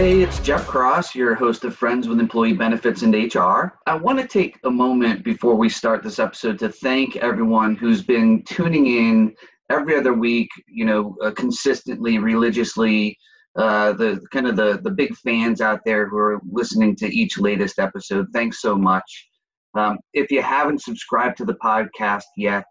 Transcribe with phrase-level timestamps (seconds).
[0.00, 3.78] Hey, it's Jeff Cross, your host of Friends with Employee Benefits and HR.
[3.86, 8.02] I want to take a moment before we start this episode to thank everyone who's
[8.02, 9.34] been tuning in
[9.68, 13.14] every other week, you know, uh, consistently, religiously,
[13.56, 17.38] uh, the kind of the, the big fans out there who are listening to each
[17.38, 18.24] latest episode.
[18.32, 19.28] Thanks so much.
[19.74, 22.64] Um, if you haven't subscribed to the podcast yet,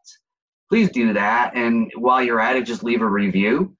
[0.67, 1.51] please do that.
[1.53, 3.77] And while you're at it, just leave a review.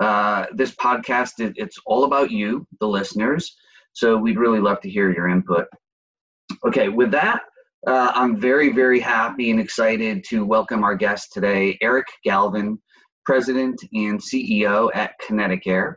[0.00, 3.56] Uh, this podcast, it, it's all about you, the listeners.
[3.92, 5.66] So we'd really love to hear your input.
[6.66, 7.42] Okay, with that,
[7.86, 12.78] uh, I'm very, very happy and excited to welcome our guest today, Eric Galvin,
[13.24, 15.96] President and CEO at ConnectiCare,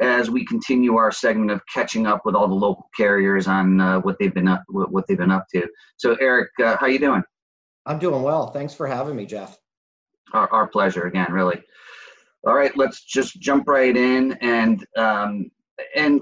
[0.00, 4.00] as we continue our segment of catching up with all the local carriers on uh,
[4.00, 5.66] what they've been up, what they've been up to.
[5.96, 7.22] So, Eric, uh, how you doing?
[7.86, 8.48] I'm doing well.
[8.48, 9.58] Thanks for having me, Jeff.
[10.32, 11.62] Our, our pleasure again, really.
[12.44, 15.50] All right, let's just jump right in, and um,
[15.94, 16.20] and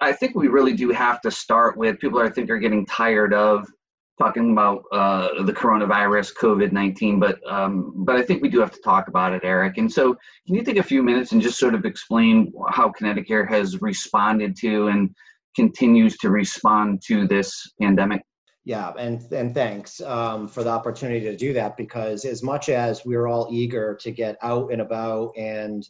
[0.00, 2.20] I think we really do have to start with people.
[2.20, 3.66] I think are getting tired of
[4.18, 8.72] talking about uh, the coronavirus, COVID nineteen, but um, but I think we do have
[8.72, 9.76] to talk about it, Eric.
[9.76, 10.16] And so,
[10.46, 14.56] can you take a few minutes and just sort of explain how ConnectiCare has responded
[14.60, 15.14] to and
[15.54, 18.22] continues to respond to this pandemic?
[18.68, 23.02] Yeah, and and thanks um, for the opportunity to do that because as much as
[23.02, 25.88] we're all eager to get out and about and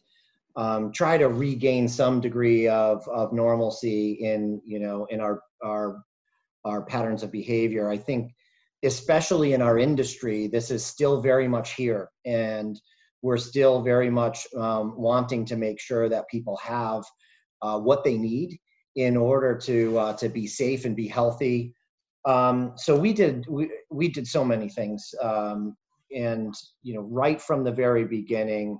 [0.54, 6.04] um, try to regain some degree of, of normalcy in you know in our our
[6.64, 8.30] our patterns of behavior, I think
[8.84, 12.80] especially in our industry, this is still very much here, and
[13.22, 17.02] we're still very much um, wanting to make sure that people have
[17.60, 18.56] uh, what they need
[18.94, 21.74] in order to uh, to be safe and be healthy
[22.24, 25.76] um, so we did we, we did so many things um,
[26.14, 28.78] and you know right from the very beginning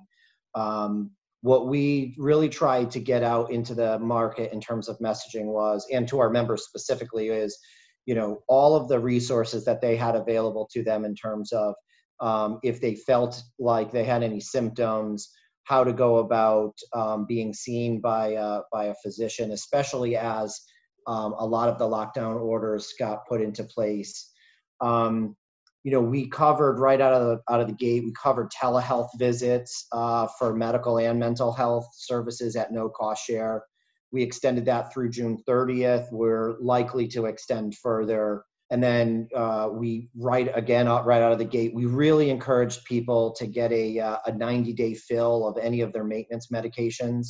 [0.55, 5.45] um, what we really tried to get out into the market in terms of messaging
[5.45, 7.57] was and to our members specifically is
[8.05, 11.75] you know all of the resources that they had available to them in terms of
[12.19, 15.29] um, if they felt like they had any symptoms
[15.63, 20.59] how to go about um, being seen by a, by a physician especially as
[21.09, 24.31] um, a lot of the lockdown orders got put into place.
[24.79, 25.35] Um,
[25.83, 28.03] you know, we covered right out of the out of the gate.
[28.03, 33.63] We covered telehealth visits uh, for medical and mental health services at no cost share.
[34.11, 36.07] We extended that through June 30th.
[36.11, 38.43] We're likely to extend further.
[38.71, 41.73] And then uh, we right again right out of the gate.
[41.73, 45.91] We really encouraged people to get a uh, a 90 day fill of any of
[45.91, 47.29] their maintenance medications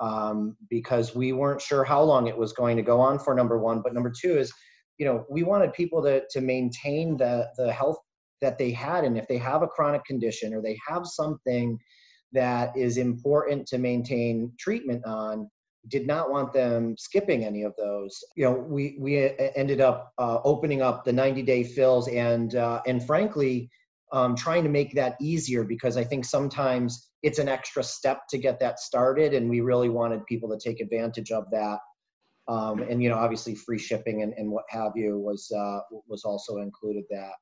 [0.00, 3.58] um, because we weren't sure how long it was going to go on for number
[3.58, 3.82] one.
[3.82, 4.52] But number two is
[4.98, 7.98] you know we wanted people to, to maintain the, the health
[8.40, 9.04] that they had.
[9.04, 11.78] And if they have a chronic condition or they have something
[12.32, 15.48] that is important to maintain treatment on
[15.88, 18.22] did not want them skipping any of those.
[18.36, 22.82] You know we we ended up uh, opening up the 90 day fills and uh,
[22.86, 23.70] and frankly
[24.12, 28.38] um, trying to make that easier because i think sometimes it's an extra step to
[28.38, 31.78] get that started and we really wanted people to take advantage of that.
[32.48, 36.24] Um, and you know obviously free shipping and, and what have you was uh, was
[36.24, 37.32] also included that.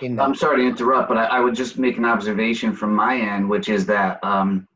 [0.00, 3.18] In i'm sorry to interrupt but I, I, would just make an observation from my
[3.18, 4.68] end which is that um,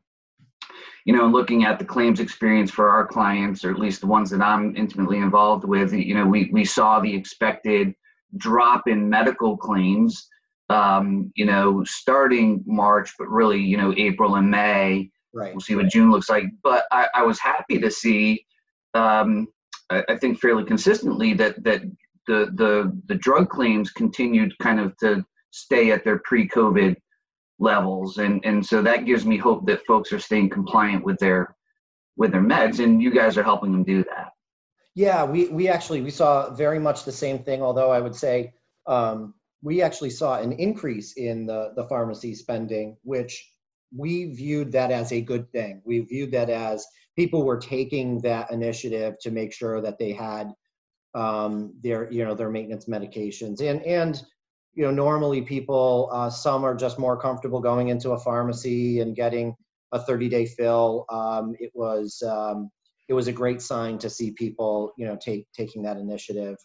[1.05, 4.29] you know looking at the claims experience for our clients or at least the ones
[4.31, 7.95] that i'm intimately involved with you know we, we saw the expected
[8.35, 10.27] drop in medical claims
[10.69, 15.09] um, you know, starting March, but really, you know, April and May.
[15.33, 15.53] Right.
[15.53, 16.45] We'll see what June looks like.
[16.63, 18.45] But I, I was happy to see,
[18.93, 19.47] um,
[19.89, 21.81] I, I, think fairly consistently that that
[22.27, 26.95] the the the drug claims continued kind of to stay at their pre-COVID
[27.59, 31.55] levels, and and so that gives me hope that folks are staying compliant with their
[32.15, 34.33] with their meds, and you guys are helping them do that.
[34.95, 37.63] Yeah, we we actually we saw very much the same thing.
[37.63, 38.53] Although I would say
[38.85, 43.49] um, we actually saw an increase in the, the pharmacy spending, which
[43.95, 45.81] we viewed that as a good thing.
[45.85, 46.85] We viewed that as
[47.15, 50.51] people were taking that initiative to make sure that they had
[51.15, 53.61] um, their, you know, their maintenance medications.
[53.61, 54.21] And, and
[54.73, 59.15] you know, normally people, uh, some are just more comfortable going into a pharmacy and
[59.15, 59.55] getting
[59.93, 61.05] a 30 day fill.
[61.09, 62.69] Um, it was, um,
[63.07, 66.57] it was a great sign to see people, you know, take, taking that initiative.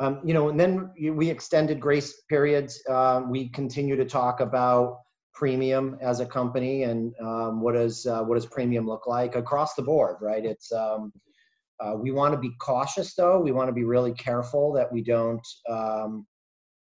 [0.00, 2.82] Um, you know, and then we extended grace periods.
[2.88, 4.98] Uh, we continue to talk about
[5.34, 9.74] premium as a company and um, what does uh, what does premium look like across
[9.74, 10.44] the board, right?
[10.44, 11.12] It's um,
[11.80, 13.40] uh, we want to be cautious though.
[13.40, 16.26] We want to be really careful that we don't um,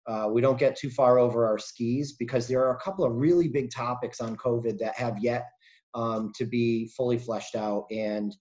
[0.08, 3.14] uh, we don't get too far over our skis because there are a couple of
[3.14, 5.46] really big topics on COVID that have yet
[5.94, 8.36] um, to be fully fleshed out and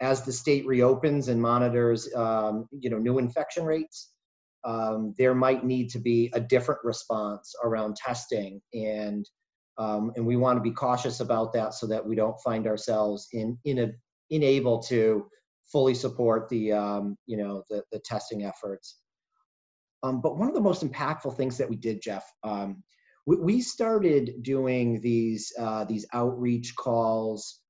[0.00, 4.12] as the state reopens and monitors, um, you know, new infection rates,
[4.64, 9.28] um, there might need to be a different response around testing and
[9.78, 13.28] um, and we want to be cautious about that so that we don't find ourselves
[13.32, 13.92] in in a
[14.30, 15.26] unable to
[15.70, 18.98] fully support the um, you know the, the testing efforts.
[20.02, 22.82] Um, but one of the most impactful things that we did, Jeff, um,
[23.26, 27.60] we, we, started doing these uh, these outreach calls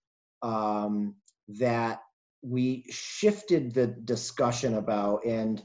[0.43, 2.01] that
[2.43, 5.62] we shifted the discussion about, and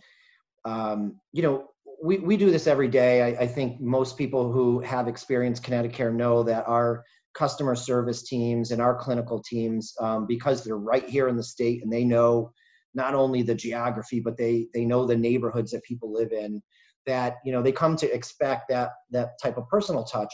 [0.66, 1.68] um, you know
[2.04, 3.22] we, we do this every day.
[3.22, 7.04] I, I think most people who have experienced ConnectiCare know that our
[7.34, 11.84] customer service teams and our clinical teams um, because they're right here in the state
[11.84, 12.52] and they know
[12.94, 16.62] not only the geography but they they know the neighborhoods that people live in
[17.06, 20.32] that you know they come to expect that that type of personal touch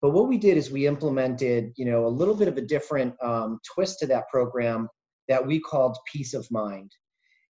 [0.00, 3.14] but what we did is we implemented you know a little bit of a different
[3.22, 4.88] um, twist to that program
[5.28, 6.90] that we called peace of mind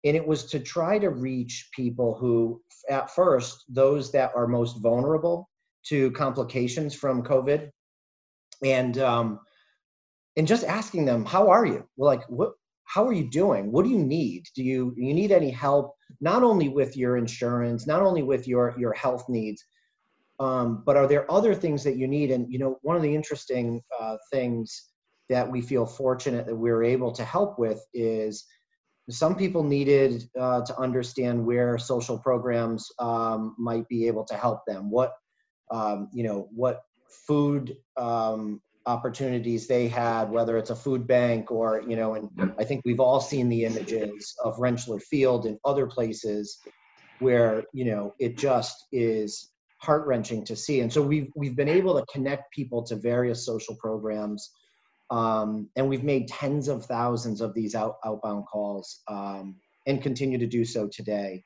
[0.04, 2.60] and it was to try to reach people who
[2.90, 5.48] at first those that are most vulnerable
[5.84, 7.70] to complications from covid
[8.62, 9.40] and um,
[10.36, 12.52] and just asking them, "How are you?" Well, like, what?
[12.84, 13.72] How are you doing?
[13.72, 14.44] What do you need?
[14.54, 15.94] Do you you need any help?
[16.20, 19.64] Not only with your insurance, not only with your your health needs,
[20.40, 22.30] um, but are there other things that you need?
[22.30, 24.91] And you know, one of the interesting uh, things
[25.32, 28.44] that we feel fortunate that we're able to help with is
[29.10, 34.60] some people needed uh, to understand where social programs um, might be able to help
[34.66, 34.90] them.
[34.90, 35.12] What
[35.72, 36.82] um, you know, what
[37.26, 42.28] food um, opportunities they had, whether it's a food bank or, you know, and
[42.58, 46.58] I think we've all seen the images of Rentschler Field and other places
[47.20, 50.80] where, you know, it just is heart wrenching to see.
[50.80, 54.50] And so we've, we've been able to connect people to various social programs.
[55.12, 59.56] Um, and we've made tens of thousands of these out, outbound calls um,
[59.86, 61.44] and continue to do so today.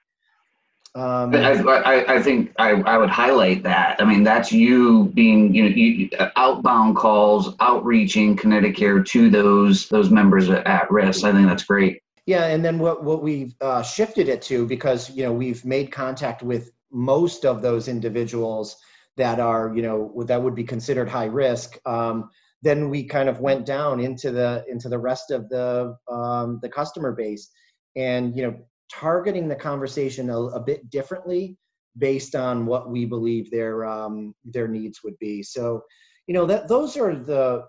[0.95, 4.01] Um, I, I, I, think I, I would highlight that.
[4.01, 10.11] I mean, that's you being, you know, you, outbound calls, outreaching Connecticut to those those
[10.11, 11.25] members at risk.
[11.25, 12.01] I think that's great.
[12.25, 15.93] Yeah, and then what what we've uh, shifted it to because you know we've made
[15.93, 18.77] contact with most of those individuals
[19.17, 21.79] that are you know that would be considered high risk.
[21.85, 22.31] Um,
[22.67, 26.69] then we kind of went down into the into the rest of the um, the
[26.69, 27.51] customer base,
[27.95, 28.57] and you know
[28.93, 31.57] targeting the conversation a, a bit differently
[31.99, 35.43] based on what we believe their um, their needs would be.
[35.43, 35.83] So,
[36.27, 37.65] you know that those are the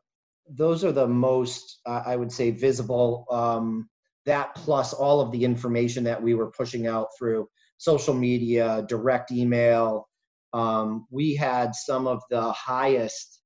[0.50, 3.26] those are the most uh, I would say visible.
[3.30, 3.90] Um,
[4.26, 7.48] that plus all of the information that we were pushing out through
[7.78, 10.10] social media, direct email.
[10.54, 13.37] Um, we had some of the highest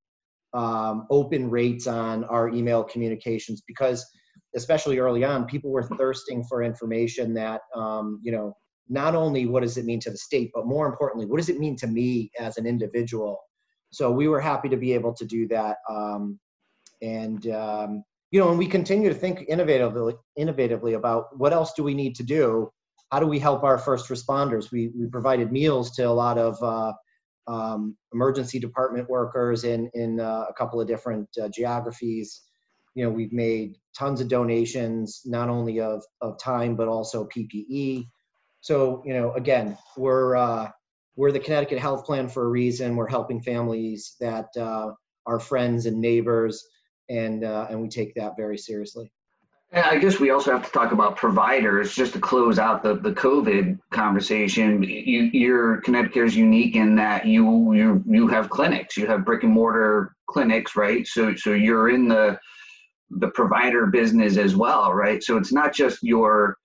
[0.54, 4.06] um, open rates on our email communications because
[4.56, 8.54] especially early on, people were thirsting for information that, um, you know,
[8.90, 11.60] not only what does it mean to the state, but more importantly, what does it
[11.60, 13.40] mean to me as an individual?
[13.92, 15.78] So we were happy to be able to do that.
[15.90, 16.40] Um,
[17.02, 21.84] and, um, you know, and we continue to think innovatively, innovatively about what else do
[21.84, 22.70] we need to do?
[23.12, 24.72] How do we help our first responders?
[24.72, 26.94] We, we provided meals to a lot of uh,
[27.52, 32.42] um, emergency department workers in, in uh, a couple of different uh, geographies.
[32.96, 38.06] You know we've made tons of donations not only of of time but also ppe
[38.60, 40.70] so you know again we're uh,
[41.16, 42.96] we're the connecticut health plan for a reason.
[42.96, 44.92] We're helping families that uh,
[45.26, 46.64] are friends and neighbors
[47.10, 49.12] and uh, and we take that very seriously
[49.74, 52.96] and I guess we also have to talk about providers just to close out the,
[52.96, 54.84] the COVID conversation.
[54.84, 59.44] You, your ConnectiCare is unique in that you you you have clinics, you have brick
[59.44, 61.08] and mortar clinics, right?
[61.08, 62.38] So so you're in the
[63.12, 65.24] the provider business as well, right?
[65.24, 66.58] So it's not just your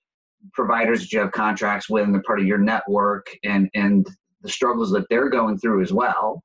[0.52, 4.06] providers that you have contracts with and part of your network and and
[4.42, 6.42] the struggles that they're going through as well.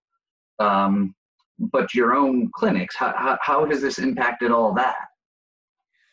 [0.60, 1.16] Um,
[1.60, 4.96] but your own clinics, how, how, how does this impacted all that?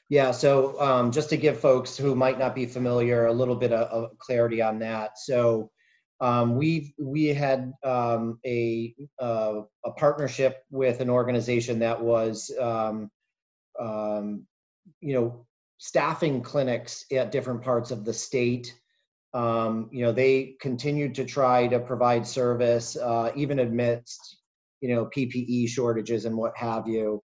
[0.08, 3.72] Yeah, so um, just to give folks who might not be familiar a little bit
[3.72, 5.18] of, of clarity on that.
[5.18, 5.70] So
[6.20, 13.10] um, we we had um, a uh, a partnership with an organization that was um,
[13.78, 14.46] um,
[15.00, 15.46] you know,
[15.78, 18.74] staffing clinics at different parts of the state.
[19.34, 24.38] Um, you know, they continued to try to provide service, uh, even amidst,
[24.80, 27.22] you know, PPE shortages and what have you.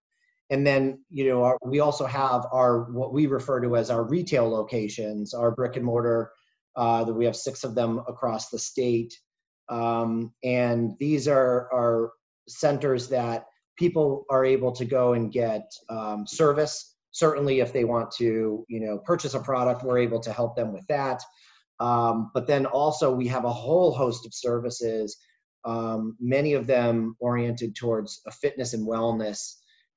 [0.50, 4.04] And then, you know, our, we also have our what we refer to as our
[4.04, 6.30] retail locations, our brick and mortar.
[6.76, 9.14] Uh, that we have six of them across the state,
[9.68, 12.10] um, and these are are
[12.48, 13.46] centers that
[13.76, 16.96] people are able to go and get um, service.
[17.10, 20.72] certainly if they want to you know purchase a product we're able to help them
[20.72, 21.22] with that
[21.80, 25.16] um, but then also we have a whole host of services
[25.64, 29.54] um, many of them oriented towards a fitness and wellness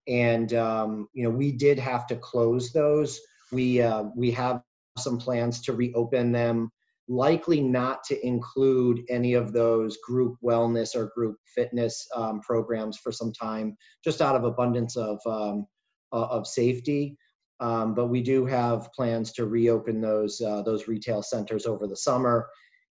[0.08, 3.20] and um, you know we did have to close those
[3.52, 4.62] we uh, we have
[4.98, 6.72] some plans to reopen them
[7.08, 13.12] likely not to include any of those group wellness or group fitness um, programs for
[13.12, 15.66] some time just out of abundance of um,
[16.12, 17.18] of safety.
[17.60, 21.96] Um, but we do have plans to reopen those uh, those retail centers over the
[21.96, 22.48] summer,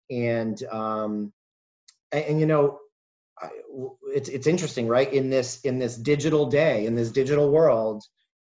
[0.09, 1.33] and um,
[2.11, 2.79] and, and, you know,
[4.13, 5.11] it's it's interesting, right?
[5.11, 8.03] In this in this digital day, in this digital world,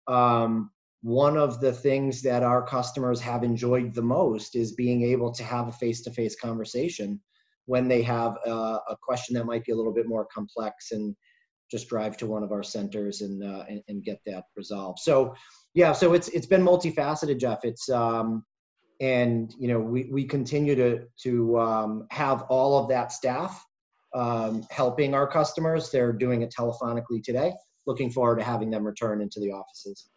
[0.07, 0.71] um,
[1.01, 5.43] one of the things that our customers have enjoyed the most is being able to
[5.43, 7.21] have a face-to-face conversation
[7.65, 11.15] when they have a, a question that might be a little bit more complex and
[11.69, 14.99] just drive to one of our centers and, uh, and, and get that resolved.
[14.99, 15.35] So
[15.73, 17.65] yeah, so it's it's been multifaceted, Jeff.
[17.65, 18.45] It's um,
[19.01, 23.63] and you know we we continue to to um, have all of that staff
[24.15, 25.91] um, helping our customers.
[25.91, 27.53] They're doing it telephonically today.
[27.85, 30.09] Looking forward to having them return into the offices.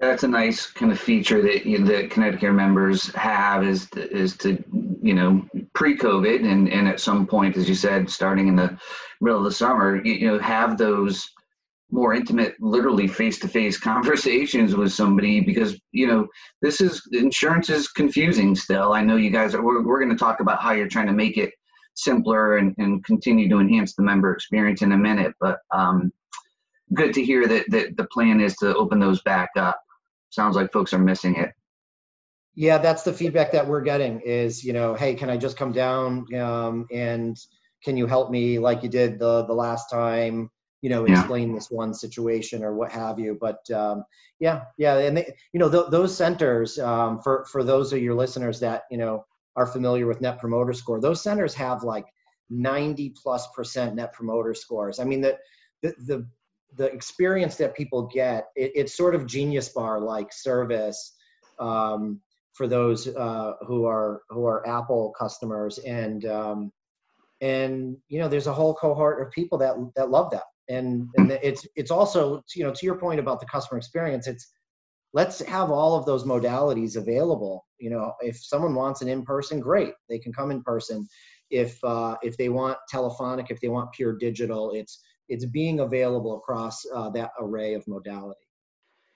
[0.00, 4.10] Yeah, That's a nice kind of feature that you, that ConnectiCare members have is to,
[4.10, 4.62] is to
[5.02, 8.76] you know pre-COVID and and at some point, as you said, starting in the
[9.20, 11.30] middle of the summer, you, you know, have those
[11.90, 16.26] more intimate, literally face-to-face conversations with somebody because you know
[16.62, 18.94] this is insurance is confusing still.
[18.94, 19.62] I know you guys are.
[19.62, 21.52] We're, we're going to talk about how you're trying to make it
[21.94, 26.12] simpler and, and continue to enhance the member experience in a minute, but um,
[26.92, 29.80] good to hear that, that the plan is to open those back up.
[30.30, 31.52] Sounds like folks are missing it.
[32.56, 35.72] Yeah, that's the feedback that we're getting is, you know, hey, can I just come
[35.72, 37.36] down um, and
[37.82, 40.50] can you help me like you did the the last time?
[40.80, 41.54] You know, explain yeah.
[41.54, 43.38] this one situation or what have you.
[43.40, 44.04] But um,
[44.38, 48.14] yeah, yeah, and they, you know, th- those centers um, for for those of your
[48.14, 49.24] listeners that you know
[49.56, 52.06] are familiar with Net Promoter Score, those centers have like
[52.50, 54.98] 90 plus percent Net Promoter scores.
[54.98, 55.38] I mean, the
[55.82, 56.28] the the,
[56.76, 61.14] the experience that people get, it, it's sort of Genius Bar like service.
[61.58, 62.20] Um,
[62.54, 66.72] for those uh, who are who are Apple customers, and um,
[67.40, 71.32] and you know there's a whole cohort of people that that love that, and and
[71.42, 74.52] it's it's also you know to your point about the customer experience, it's
[75.14, 77.64] let's have all of those modalities available.
[77.78, 81.08] You know, if someone wants an in person, great, they can come in person.
[81.50, 86.36] If uh, if they want telephonic, if they want pure digital, it's it's being available
[86.36, 88.44] across uh, that array of modality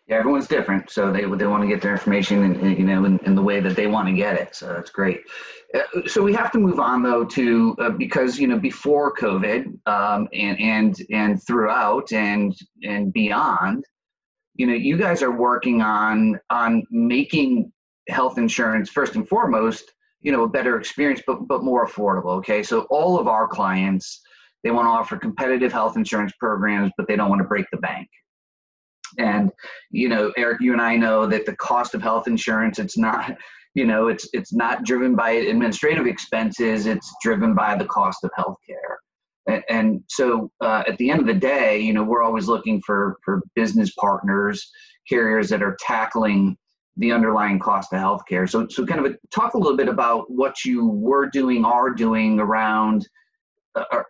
[0.09, 3.19] yeah, everyone's different, so they they want to get their information, in, you know, in,
[3.27, 4.55] in, the way that they want to get it.
[4.55, 5.21] So that's great.
[5.75, 9.67] Uh, so we have to move on though to uh, because you know before COVID
[9.87, 13.85] um, and and and throughout and and beyond,
[14.59, 17.73] you know, you guys are working on on making
[18.09, 22.37] health insurance first and foremost, you know, a better experience, but but more affordable.
[22.39, 24.21] Okay, so all of our clients
[24.65, 27.79] they want to offer competitive health insurance programs, but they don't want to break the
[27.79, 28.09] bank
[29.17, 29.51] and
[29.91, 33.37] you know eric you and i know that the cost of health insurance it's not
[33.75, 38.31] you know it's it's not driven by administrative expenses it's driven by the cost of
[38.37, 38.99] health care
[39.69, 43.19] and, so uh, at the end of the day you know we're always looking for
[43.25, 44.71] for business partners
[45.09, 46.57] carriers that are tackling
[46.99, 48.49] the underlying cost of healthcare.
[48.49, 51.91] So, so kind of a, talk a little bit about what you were doing, are
[51.91, 53.09] doing around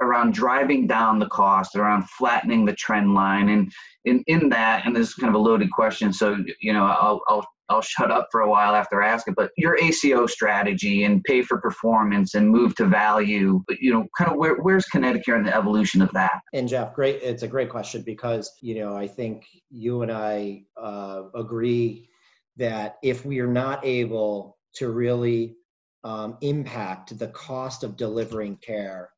[0.00, 3.72] around driving down the cost, around flattening the trend line, and
[4.04, 7.20] in in that, and this is kind of a loaded question, so you know I'll
[7.28, 9.34] I'll I'll shut up for a while after I ask it.
[9.37, 14.30] But your ACO strategy and pay for performance and move to value, you know, kind
[14.30, 16.40] of where, where's ConnectiCare in the evolution of that?
[16.54, 20.64] And Jeff, great, it's a great question because you know I think you and I
[20.76, 22.08] uh, agree
[22.56, 25.56] that if we are not able to really
[26.04, 29.10] um, impact the cost of delivering care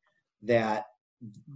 [0.43, 0.85] that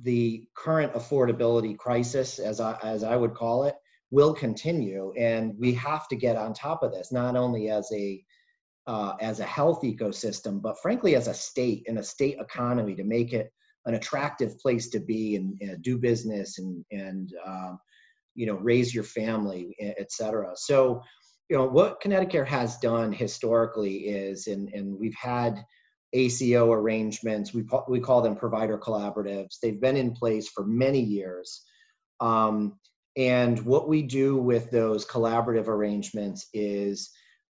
[0.03, 3.75] the current affordability crisis, as I, as I would call it,
[4.11, 8.23] will continue, and we have to get on top of this, not only as a
[8.87, 13.03] uh, as a health ecosystem, but frankly as a state and a state economy to
[13.03, 13.51] make it
[13.85, 17.79] an attractive place to be and, and do business and and um,
[18.35, 20.51] you know raise your family, et cetera.
[20.55, 21.01] So
[21.49, 25.63] you know what ConnectiCare has done historically is, and and we've had
[26.15, 27.53] ACO arrangements.
[27.53, 29.59] We, we call them provider collaboratives.
[29.61, 31.61] They've been in place for many years.
[32.19, 32.79] Um,
[33.17, 37.11] and what we do with those collaborative arrangements is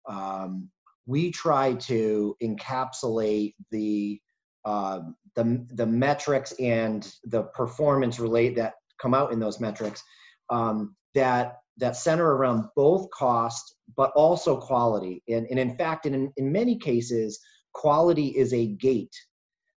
[0.08, 0.70] um,
[1.06, 4.20] we try to encapsulate the,
[4.66, 5.02] uh,
[5.36, 10.04] the, the metrics and the performance relate that come out in those metrics
[10.50, 15.24] um, that that center around both cost but also quality.
[15.28, 17.40] And, and in fact, in, in many cases,
[17.74, 19.16] quality is a gate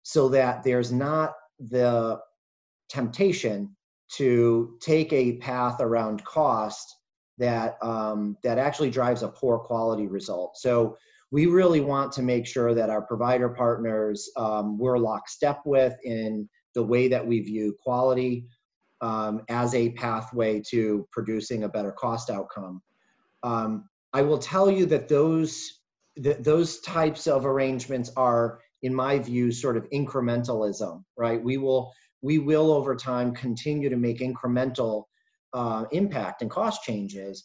[0.03, 2.21] so that there's not the
[2.89, 3.75] temptation
[4.17, 6.97] to take a path around cost
[7.39, 10.57] that um, that actually drives a poor quality result.
[10.57, 10.97] So
[11.31, 16.49] we really want to make sure that our provider partners um, we're lockstep with in
[16.75, 18.47] the way that we view quality
[19.01, 22.83] um, as a pathway to producing a better cost outcome.
[23.43, 25.81] Um, I will tell you that those
[26.17, 31.03] that those types of arrangements are, in my view, sort of incrementalism.
[31.17, 31.43] Right?
[31.43, 31.93] We will
[32.23, 35.05] we will over time continue to make incremental
[35.53, 37.45] uh, impact and cost changes.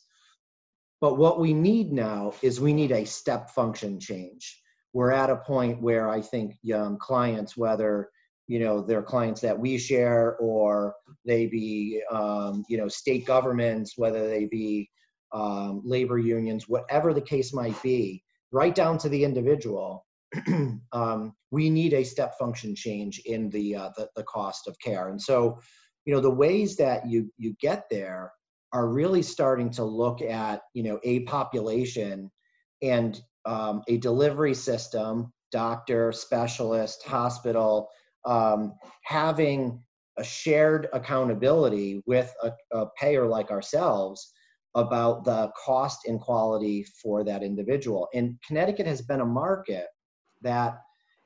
[1.02, 4.62] But what we need now is we need a step function change.
[4.94, 8.10] We're at a point where I think young clients, whether
[8.48, 10.96] you know they're clients that we share or
[11.26, 14.90] they be um, you know state governments, whether they be
[15.32, 20.06] um, labor unions, whatever the case might be, right down to the individual,
[20.92, 25.10] um, we need a step function change in the, uh, the, the cost of care.
[25.10, 25.60] And so,
[26.06, 28.32] you know, the ways that you you get there
[28.74, 32.32] are really starting to look at you know a population
[32.82, 37.90] and um, a delivery system, doctor, specialist, hospital,
[38.26, 39.82] um, having
[40.18, 44.34] a shared accountability with a, a payer like ourselves
[44.76, 48.08] about the cost and quality for that individual.
[48.14, 49.88] And Connecticut has been a market
[50.42, 50.80] that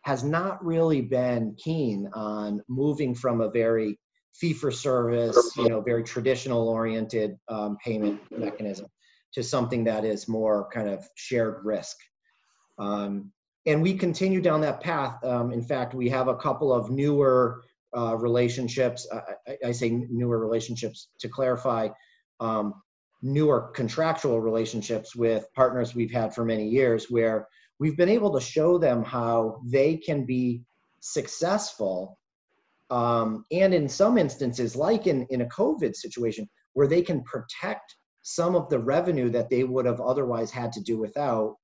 [0.04, 3.98] has not really been keen on moving from a very
[4.34, 8.88] fee for service, you know, very traditional oriented um, payment mechanism
[9.34, 11.98] to something that is more kind of shared risk.
[12.78, 13.32] Um,
[13.66, 15.24] and we continue down that path.
[15.24, 17.64] Um, in fact, we have a couple of newer
[17.96, 19.08] uh, relationships.
[19.48, 21.90] I, I, say newer relationships to clarify.
[22.40, 22.74] Um,
[23.24, 27.48] newer contractual relationships with partners we've had for many years where
[27.80, 30.62] we've been able to show them how they can be
[31.00, 32.20] successful
[32.92, 37.96] um, and in some instances like in, in a covid situation where they can protect
[38.24, 41.58] some of the revenue that they would have otherwise had to do without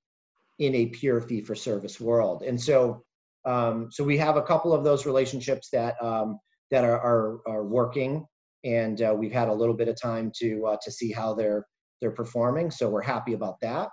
[0.60, 2.44] in a pure fee for service world.
[2.44, 3.04] And so
[3.46, 6.40] um, so we have a couple of those relationships that um,
[6.72, 8.26] that are, are, are working
[8.64, 11.66] and uh, we've had a little bit of time to uh, to see how they're
[12.02, 12.72] they're performing.
[12.72, 13.90] So we're happy about that.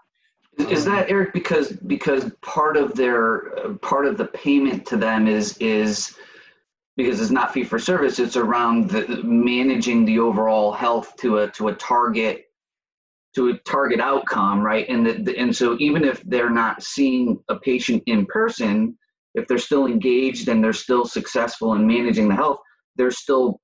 [0.71, 5.27] Is that Eric because because part of their uh, part of the payment to them
[5.27, 6.17] is is
[6.97, 11.51] because it's not fee for service it's around the, managing the overall health to a
[11.51, 12.45] to a target
[13.35, 17.39] to a target outcome right and the, the, and so even if they're not seeing
[17.49, 18.97] a patient in person
[19.35, 22.59] if they're still engaged and they're still successful in managing the health
[22.97, 23.61] they're still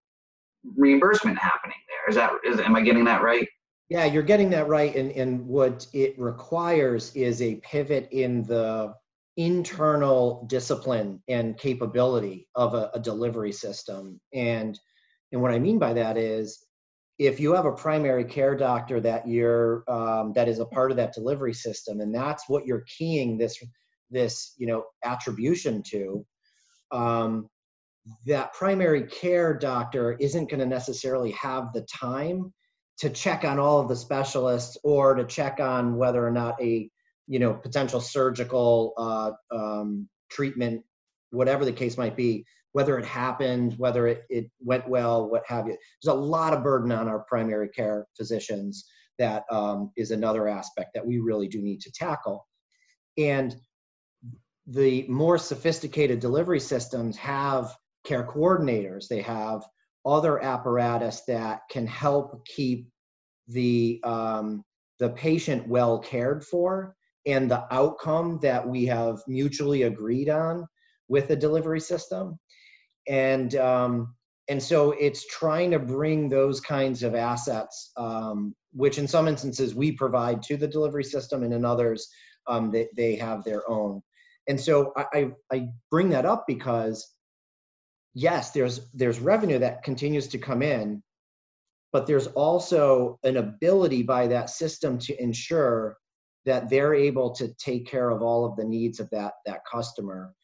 [0.76, 2.08] reimbursement happening there.
[2.08, 3.48] Is that is am I getting that right?
[3.88, 4.94] Yeah, you're getting that right.
[4.94, 8.94] And and what it requires is a pivot in the
[9.36, 14.20] internal discipline and capability of a, a delivery system.
[14.32, 14.78] And
[15.32, 16.66] and what I mean by that is
[17.18, 20.96] if you have a primary care doctor that you're um, that is a part of
[20.96, 23.62] that delivery system and that's what you're keying this
[24.10, 26.24] this you know attribution to
[26.90, 27.48] um,
[28.26, 32.52] that primary care doctor isn't going to necessarily have the time
[32.98, 36.88] to check on all of the specialists or to check on whether or not a
[37.26, 40.82] you know potential surgical uh, um, treatment
[41.30, 45.66] whatever the case might be whether it happened whether it, it went well what have
[45.66, 45.76] you.
[46.02, 48.84] There's a lot of burden on our primary care physicians
[49.18, 52.46] That um, is another aspect that we really do need to tackle.
[53.16, 53.54] And
[54.66, 59.08] the more sophisticated delivery systems have care coordinators.
[59.08, 59.62] They have
[60.04, 62.88] other apparatus that can help keep
[63.48, 64.64] the um,
[64.98, 66.94] the patient well cared for
[67.26, 70.66] and the outcome that we have mutually agreed on
[71.08, 72.38] with the delivery system
[73.08, 74.14] and um,
[74.48, 79.74] and so it's trying to bring those kinds of assets um, which in some instances
[79.74, 82.08] we provide to the delivery system and in others
[82.48, 84.00] um, they, they have their own
[84.48, 87.11] and so I, I bring that up because
[88.14, 91.02] yes, there's there's revenue that continues to come in,
[91.92, 95.96] but there's also an ability by that system to ensure
[96.44, 100.34] that they're able to take care of all of the needs of that that customer.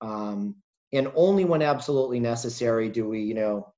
[0.00, 0.56] Um,
[0.92, 3.74] and only when absolutely necessary do we, you know,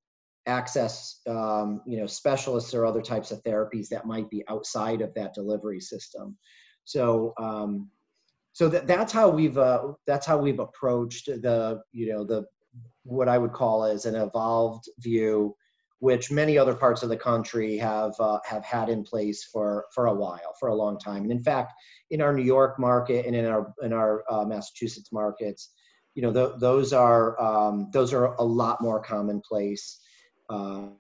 [0.47, 5.13] access, um, you know, specialists or other types of therapies that might be outside of
[5.15, 6.37] that delivery system.
[6.85, 7.91] So, um,
[8.53, 12.45] so that, that's how we've uh, that's how we've approached the you know the
[13.03, 15.57] what I would call as an evolved view
[16.01, 20.07] which many other parts of the country have uh, have had in place for for
[20.07, 21.23] a while, for a long time.
[21.23, 21.75] And in fact,
[22.11, 25.71] in our New York market and in our in our uh, Massachusetts markets,
[26.15, 30.01] you know, th- those are um, those are a lot more commonplace.
[30.49, 30.97] Um,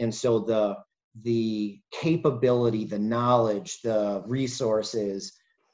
[0.00, 0.76] and so the
[1.22, 5.32] the capability, the knowledge, the resources,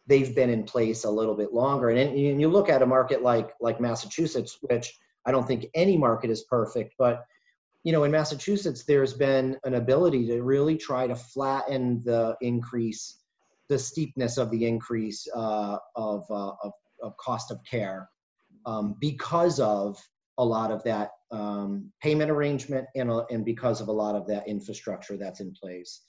[0.08, 1.90] they've been in place a little bit longer.
[1.90, 4.92] And, and you look at a market like like Massachusetts, which
[5.26, 7.24] I don't think any market is perfect, but
[7.84, 13.18] you know, in Massachusetts, there's been an ability to really try to flatten the increase,
[13.68, 18.08] the steepness of the increase uh, of, uh, of, of cost of care
[18.64, 19.98] um, because of
[20.38, 24.26] a lot of that um, payment arrangement and, uh, and because of a lot of
[24.28, 26.00] that infrastructure that's in place.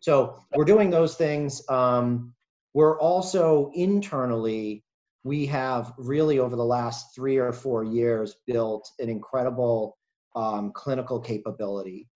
[0.00, 1.62] So we're doing those things.
[1.68, 2.34] Um,
[2.74, 4.84] we're also internally,
[5.24, 9.96] we have really over the last three or four years built an incredible
[10.34, 12.08] um, clinical capability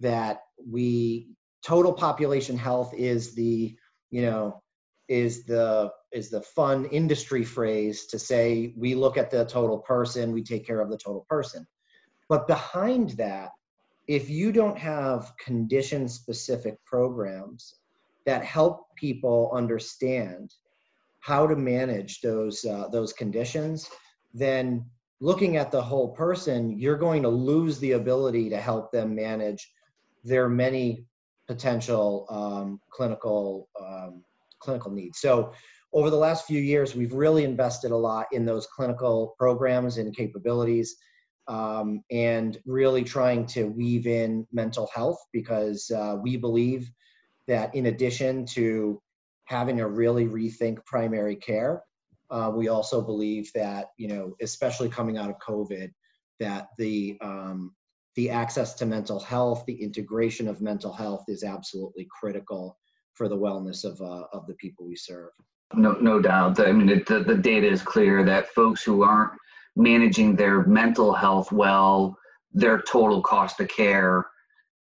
[0.00, 1.28] that we
[1.62, 3.74] total population health is the
[4.10, 4.62] you know
[5.08, 10.32] is the is the fun industry phrase to say we look at the total person
[10.32, 11.66] we take care of the total person.
[12.28, 13.50] But behind that
[14.06, 17.76] if you don't have condition specific programs
[18.26, 20.52] that help people understand
[21.20, 23.88] how to manage those uh, those conditions
[24.32, 24.84] then
[25.20, 29.70] looking at the whole person you're going to lose the ability to help them manage
[30.24, 31.04] their many
[31.50, 34.22] potential um, clinical um,
[34.60, 35.18] clinical needs.
[35.18, 35.52] So
[35.92, 40.14] over the last few years, we've really invested a lot in those clinical programs and
[40.14, 40.94] capabilities
[41.48, 46.88] um, and really trying to weave in mental health because uh, we believe
[47.48, 49.02] that in addition to
[49.50, 51.82] having to really rethink primary care,
[52.30, 55.90] uh, we also believe that, you know, especially coming out of COVID,
[56.38, 57.74] that the um,
[58.14, 62.78] the access to mental health, the integration of mental health is absolutely critical
[63.14, 65.30] for the wellness of uh, of the people we serve.
[65.74, 66.60] No, no doubt.
[66.60, 69.32] I mean, it, the the data is clear that folks who aren't
[69.74, 72.16] managing their mental health well,
[72.52, 74.26] their total cost of care,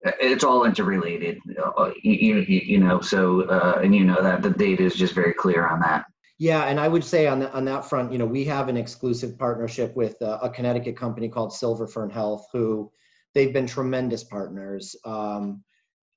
[0.03, 1.39] it's all interrelated.
[1.77, 5.33] Uh, you, you, know, so uh, and you know that the data is just very
[5.33, 6.05] clear on that.
[6.39, 8.77] Yeah, and I would say on the, on that front, you know, we have an
[8.77, 12.91] exclusive partnership with uh, a Connecticut company called Silver Fern Health, who
[13.33, 14.95] they've been tremendous partners.
[15.03, 15.63] Um,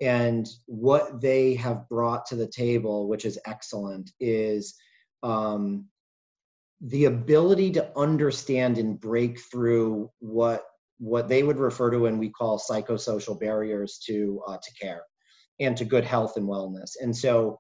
[0.01, 4.75] and what they have brought to the table which is excellent is
[5.23, 5.87] um,
[6.81, 10.65] the ability to understand and break through what
[11.01, 15.03] what they would refer to and we call psychosocial barriers to uh, to care
[15.59, 16.91] and to good health and wellness.
[17.01, 17.59] And so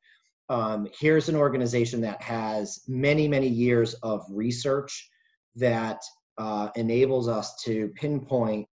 [0.50, 5.11] um, here's an organization that has many many years of research
[5.57, 6.00] that
[6.38, 8.66] uh, enables us to pinpoint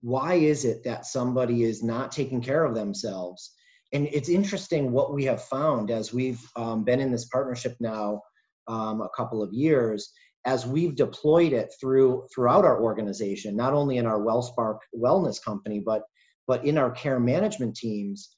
[0.00, 3.52] why is it that somebody is not taking care of themselves?
[3.92, 8.20] And it's interesting what we have found as we've um, been in this partnership now
[8.68, 10.12] um, a couple of years
[10.48, 15.78] as we've deployed it through throughout our organization not only in our wellspark wellness company
[15.84, 16.02] but
[16.46, 18.36] but in our care management teams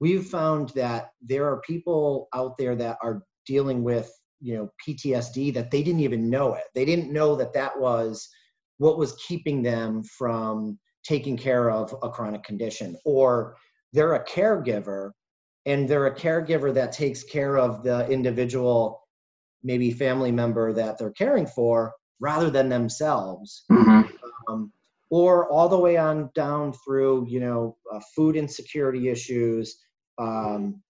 [0.00, 5.52] we've found that there are people out there that are dealing with you know ptsd
[5.54, 6.64] that they didn't even know it.
[6.74, 8.28] They didn't know that that was
[8.78, 12.96] what was keeping them from taking care of a chronic condition.
[13.04, 13.56] Or
[13.92, 15.10] they're a caregiver
[15.66, 19.00] and they're a caregiver that takes care of the individual
[19.62, 24.02] maybe family member that they're caring for rather than themselves mm-hmm.
[24.48, 24.72] um,
[25.10, 29.78] or all the way on down through you know uh, food insecurity issues
[30.18, 30.82] um,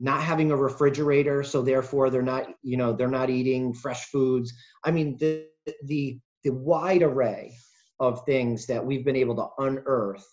[0.00, 4.52] not having a refrigerator so therefore they're not you know they're not eating fresh foods
[4.84, 5.46] i mean the
[5.84, 7.54] the the wide array
[8.00, 10.26] of things that we've been able to unearth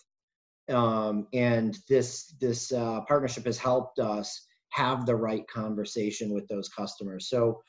[0.70, 6.68] um, and this this uh, partnership has helped us have the right conversation with those
[6.68, 7.28] customers.
[7.28, 7.62] So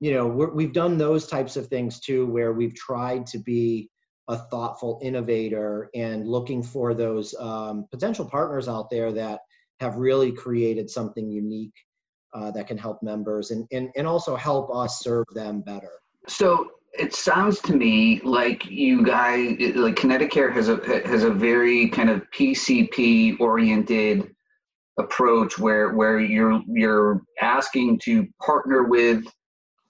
[0.00, 3.90] you know we have done those types of things too where we've tried to be
[4.28, 9.40] a thoughtful innovator and looking for those um, potential partners out there that
[9.80, 11.72] have really created something unique
[12.34, 15.92] uh, that can help members and, and, and also help us serve them better.
[16.26, 21.88] So it sounds to me like you guys like ConnectiCare has a has a very
[21.88, 24.34] kind of PCP oriented
[24.98, 29.24] approach where where you're you're asking to partner with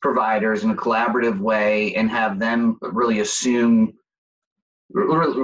[0.01, 3.93] providers in a collaborative way and have them really assume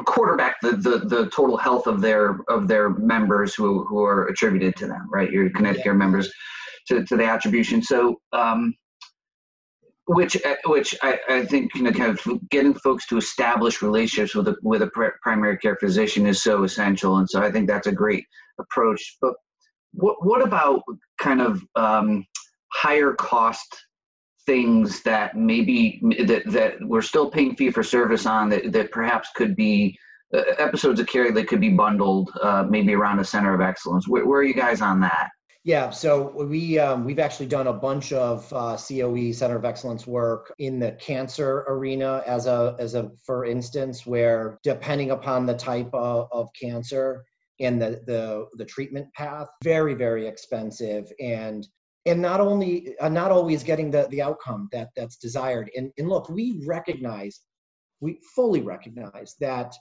[0.06, 4.76] quarterback the, the the total health of their of their members who who are attributed
[4.76, 5.30] to them right?
[5.30, 5.92] Your ConnectiCare yeah.
[5.92, 6.32] members
[6.88, 7.82] to, to the attribution.
[7.82, 8.74] So um
[10.06, 14.34] which uh, which I, I think you know kind of getting folks to establish relationships
[14.34, 17.18] with a with a primary care physician is so essential.
[17.18, 18.24] And so i think that's a great
[18.58, 19.16] approach.
[19.20, 19.34] But
[19.94, 20.82] what what about
[21.18, 22.26] kind of um,
[22.72, 23.74] higher cost
[24.46, 29.30] things that maybe that that we're still paying fee for service on that that perhaps
[29.34, 29.96] could be
[30.34, 34.08] uh, episodes of care that could be bundled uh, maybe around a center of excellence?
[34.08, 35.28] Where, where are you guys on that?
[35.66, 40.06] Yeah, so we um, we've actually done a bunch of uh, COE Center of Excellence
[40.06, 45.54] work in the cancer arena as a as a for instance, where depending upon the
[45.54, 47.24] type of, of cancer
[47.60, 51.66] and the the the treatment path, very very expensive and
[52.06, 55.70] and not only uh, not always getting the the outcome that that's desired.
[55.76, 57.40] And and look, we recognize
[58.00, 59.74] we fully recognize that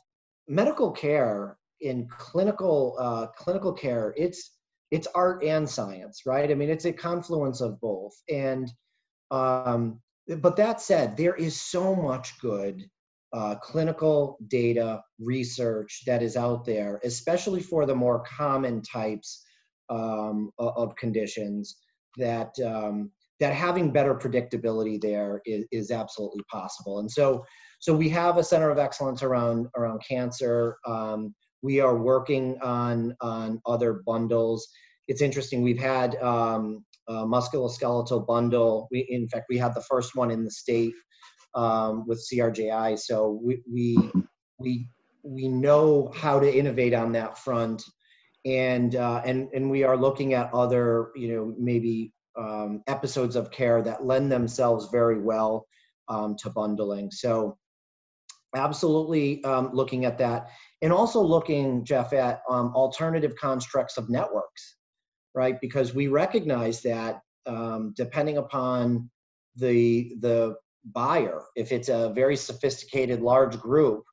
[0.48, 4.52] medical care in clinical uh, clinical care it's
[4.92, 6.52] it's art and science, right?
[6.52, 8.14] I mean, it's a confluence of both.
[8.30, 8.72] And
[9.32, 10.00] um,
[10.38, 12.84] but that said, there is so much good
[13.34, 19.44] uh, clinical data research that is out there, especially for the more common types
[19.90, 21.78] um, of conditions
[22.18, 27.00] that um, that having better predictability there is, is absolutely possible.
[27.00, 27.44] And so,
[27.80, 30.78] so we have a center of excellence around around cancer.
[30.86, 34.68] Um, we are working on on other bundles.
[35.08, 35.64] It's interesting.
[35.64, 38.88] We've had um, a musculoskeletal bundle.
[38.92, 40.94] We, in fact, we had the first one in the state
[41.56, 42.98] um, with CRJI.
[43.00, 43.98] So we we
[44.58, 44.88] we
[45.24, 47.84] we know how to innovate on that front,
[48.46, 53.52] and uh, and and we are looking at other you know maybe um, episodes of
[53.52, 55.68] care that lend themselves very well
[56.08, 57.12] um, to bundling.
[57.12, 57.58] So
[58.56, 60.48] absolutely um, looking at that
[60.82, 64.76] and also looking jeff at um, alternative constructs of networks
[65.34, 69.10] right because we recognize that um, depending upon
[69.56, 71.44] the the buyer.
[71.56, 74.04] If it's a very sophisticated large group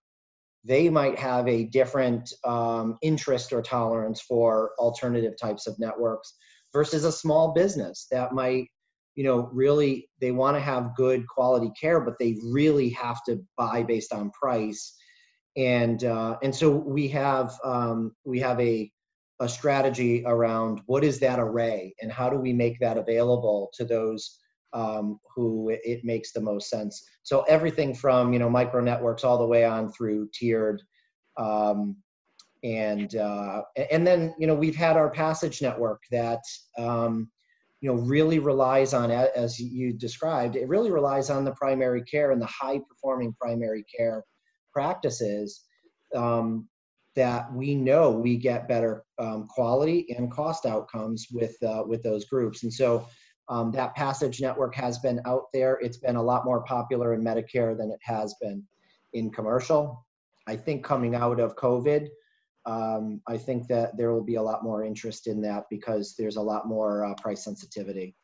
[0.65, 6.35] they might have a different um, interest or tolerance for alternative types of networks
[6.73, 8.67] versus a small business that might
[9.15, 13.43] you know really they want to have good quality care but they really have to
[13.57, 14.95] buy based on price.
[15.57, 18.91] And uh, and so we have um, we have a
[19.41, 23.87] a strategy around what is that array and how do we make that available to
[23.87, 24.39] those
[24.73, 27.05] um, who it makes the most sense.
[27.23, 30.83] So everything from you know micro networks all the way on through tiered,
[31.37, 31.97] um,
[32.63, 36.43] and uh, and then you know we've had our passage network that
[36.79, 37.31] um,
[37.81, 42.33] you know really relies on as you described it really relies on the primary care
[42.33, 44.23] and the high performing primary care
[44.73, 45.65] practices
[46.15, 46.69] um,
[47.17, 52.27] that we know we get better um, quality and cost outcomes with uh, with those
[52.27, 53.07] groups and so
[53.51, 57.23] um, that passage network has been out there it's been a lot more popular in
[57.23, 58.63] medicare than it has been
[59.13, 60.07] in commercial
[60.47, 62.09] i think coming out of covid
[62.67, 66.37] um, I think that there will be a lot more interest in that because there's
[66.37, 68.15] a lot more uh, price sensitivity.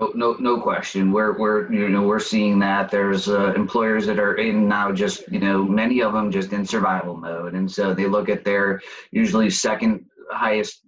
[0.00, 1.12] No, no, no question.
[1.12, 5.30] We're, we're, you know, we're seeing that there's uh, employers that are in now just,
[5.30, 7.54] you know, many of them just in survival mode.
[7.54, 8.80] And so they look at their
[9.12, 10.82] usually second highest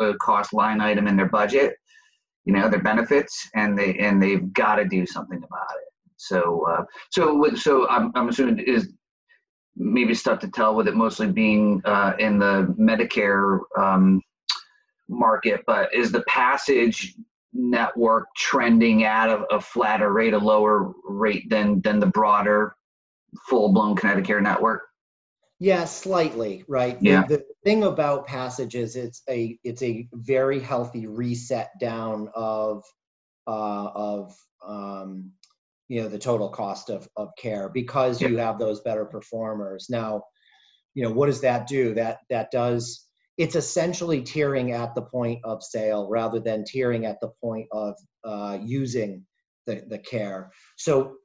[0.00, 1.76] uh, cost line item in their budget,
[2.46, 5.92] you know, their benefits, and they, and they've got to do something about it.
[6.16, 8.94] So, uh, so, so I'm, I'm assuming is
[9.76, 14.22] maybe stuff to tell with it mostly being uh, in the Medicare um,
[15.08, 17.14] market, but is the passage
[17.52, 22.76] network trending at a, a, flatter rate, a lower rate than than the broader
[23.48, 24.82] full blown ConnectiCare network?
[25.58, 26.98] Yeah, slightly, right?
[27.00, 27.24] Yeah.
[27.26, 32.84] The, the, thing about passage is it's a it's a very healthy reset down of
[33.48, 35.32] uh, of um,
[35.88, 39.88] you know the total cost of, of care because you have those better performers.
[39.90, 40.22] Now
[40.94, 41.94] you know what does that do?
[41.94, 43.04] That that does
[43.36, 47.96] it's essentially tiering at the point of sale rather than tiering at the point of
[48.24, 49.26] uh, using
[49.66, 50.52] the, the care.
[50.76, 51.16] So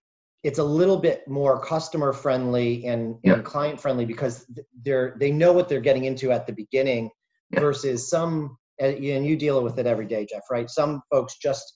[0.43, 4.45] it's a little bit more customer friendly and, and client friendly because
[4.83, 7.09] they're they know what they're getting into at the beginning
[7.53, 10.69] versus some and you deal with it every day jeff right?
[10.69, 11.73] Some folks just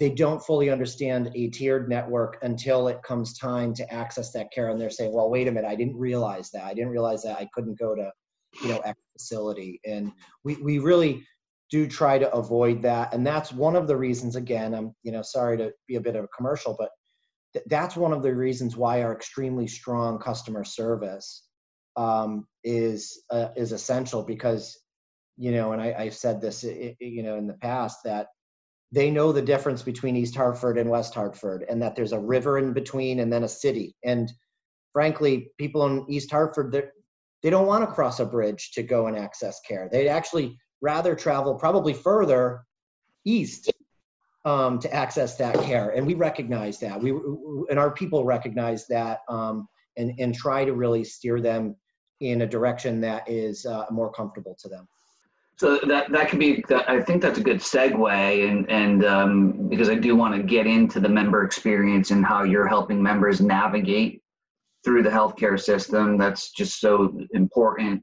[0.00, 4.70] they don't fully understand a tiered network until it comes time to access that care
[4.70, 6.64] and they're saying well wait a minute i didn't realize that.
[6.64, 8.10] I didn't realize that i couldn't go to
[8.62, 9.80] you know x facility.
[9.86, 11.24] And we, we really
[11.70, 13.14] do try to avoid that.
[13.14, 16.16] And that's one of the reasons again i'm you know sorry to be a bit
[16.16, 16.90] of a commercial but
[17.54, 21.46] th- that's one of the reasons why our extremely strong customer service
[21.96, 24.78] um, is uh, is essential because
[25.36, 28.28] you know and I, i've said this you know in the past that
[28.94, 32.58] they know the difference between East Hartford and West Hartford, and that there's a river
[32.58, 33.96] in between and then a city.
[34.04, 34.32] And
[34.92, 36.70] frankly, people in East Hartford,
[37.42, 39.88] they don't want to cross a bridge to go and access care.
[39.90, 42.62] They'd actually rather travel probably further
[43.24, 43.72] east
[44.44, 45.90] um, to access that care.
[45.90, 47.00] And we recognize that.
[47.00, 51.76] We and our people recognize that um, and, and try to really steer them
[52.20, 54.88] in a direction that is uh, more comfortable to them.
[55.56, 56.64] So that that could be.
[56.88, 60.66] I think that's a good segue, and and um, because I do want to get
[60.66, 64.20] into the member experience and how you're helping members navigate
[64.84, 66.18] through the healthcare system.
[66.18, 68.02] That's just so important.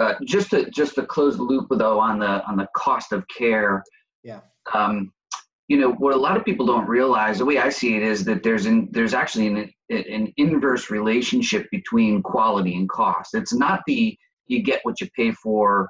[0.00, 3.24] Uh, just to just to close the loop though on the on the cost of
[3.28, 3.84] care.
[4.24, 4.40] Yeah.
[4.74, 5.12] Um,
[5.68, 8.24] you know what a lot of people don't realize the way i see it is
[8.24, 13.34] that there's an there's actually an, an inverse relationship between quality and cost.
[13.34, 15.88] It's not the you get what you pay for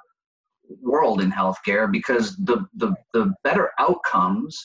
[0.83, 4.59] world in healthcare because the the, the better outcomes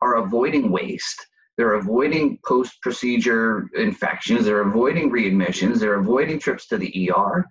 [0.00, 1.26] are avoiding waste.
[1.56, 4.46] They're avoiding post procedure infections.
[4.46, 5.78] They're avoiding readmissions.
[5.78, 7.44] They're avoiding trips to the er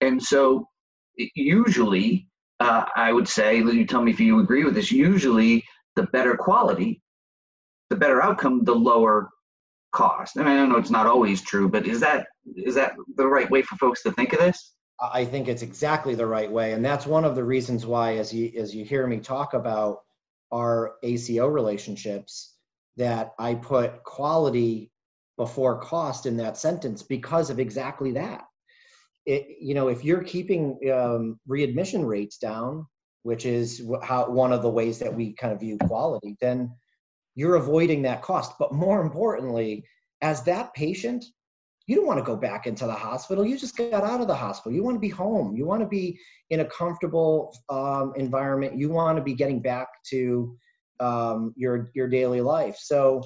[0.00, 0.68] and so
[1.34, 2.26] usually
[2.60, 5.64] uh, i would say you tell me if you agree with this usually
[5.98, 7.02] the better quality,
[7.90, 9.30] the better outcome, the lower
[9.90, 10.36] cost.
[10.36, 13.62] Mean, I know it's not always true, but is that is that the right way
[13.62, 14.74] for folks to think of this?
[15.00, 18.32] I think it's exactly the right way, and that's one of the reasons why, as
[18.32, 20.02] you as you hear me talk about
[20.52, 22.54] our ACO relationships,
[22.96, 24.92] that I put quality
[25.36, 28.44] before cost in that sentence because of exactly that.
[29.26, 32.86] It, you know, if you're keeping um, readmission rates down,
[33.22, 36.70] which is how one of the ways that we kind of view quality, then
[37.34, 38.52] you're avoiding that cost.
[38.58, 39.84] But more importantly,
[40.22, 41.24] as that patient,
[41.86, 43.46] you don't want to go back into the hospital.
[43.46, 44.76] You just got out of the hospital.
[44.76, 45.56] You want to be home.
[45.56, 46.18] You want to be
[46.50, 48.76] in a comfortable um, environment.
[48.76, 50.54] You want to be getting back to
[51.00, 52.76] um, your your daily life.
[52.78, 53.22] So,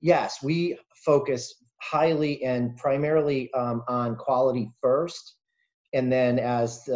[0.00, 5.36] yes, we focus highly and primarily um, on quality first,
[5.92, 6.88] and then as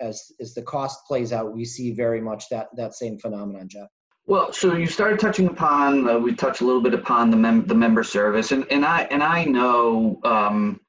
[0.00, 3.88] as as the cost plays out, we see very much that that same phenomenon, Jeff.
[4.26, 7.66] Well, so you started touching upon uh, we touched a little bit upon the mem-
[7.66, 10.20] the member service, and and I and I know.
[10.24, 10.80] Um,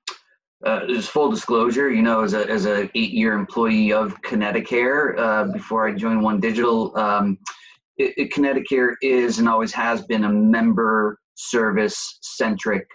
[0.64, 5.18] uh, as full disclosure, you know, as a as a eight year employee of ConnectiCare
[5.18, 7.40] uh, before I joined One Digital, um,
[7.98, 12.86] it, it, ConnectiCare is and always has been a member service centric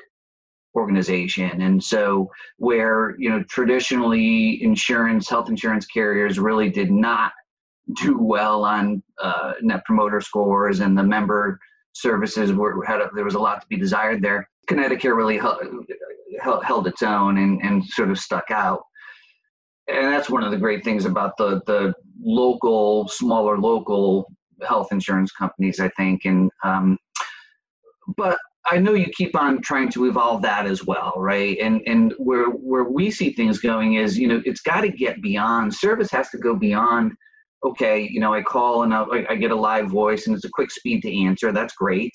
[0.76, 1.62] organization.
[1.62, 7.32] And so where you know traditionally insurance health insurance carriers really did not
[8.02, 11.58] do well on uh, net promoter scores and the member
[11.92, 16.64] services were had a, there was a lot to be desired there ConnectiCare really held,
[16.64, 18.82] held its own and, and sort of stuck out.
[19.88, 24.26] And that's one of the great things about the the local smaller local
[24.66, 26.24] health insurance companies i think.
[26.24, 26.98] And um,
[28.16, 31.56] but I know you keep on trying to evolve that as well, right?
[31.60, 35.22] And and where where we see things going is, you know, it's got to get
[35.22, 35.74] beyond.
[35.74, 37.12] Service has to go beyond.
[37.64, 40.50] Okay, you know, I call and I, I get a live voice, and it's a
[40.50, 41.52] quick speed to answer.
[41.52, 42.12] That's great.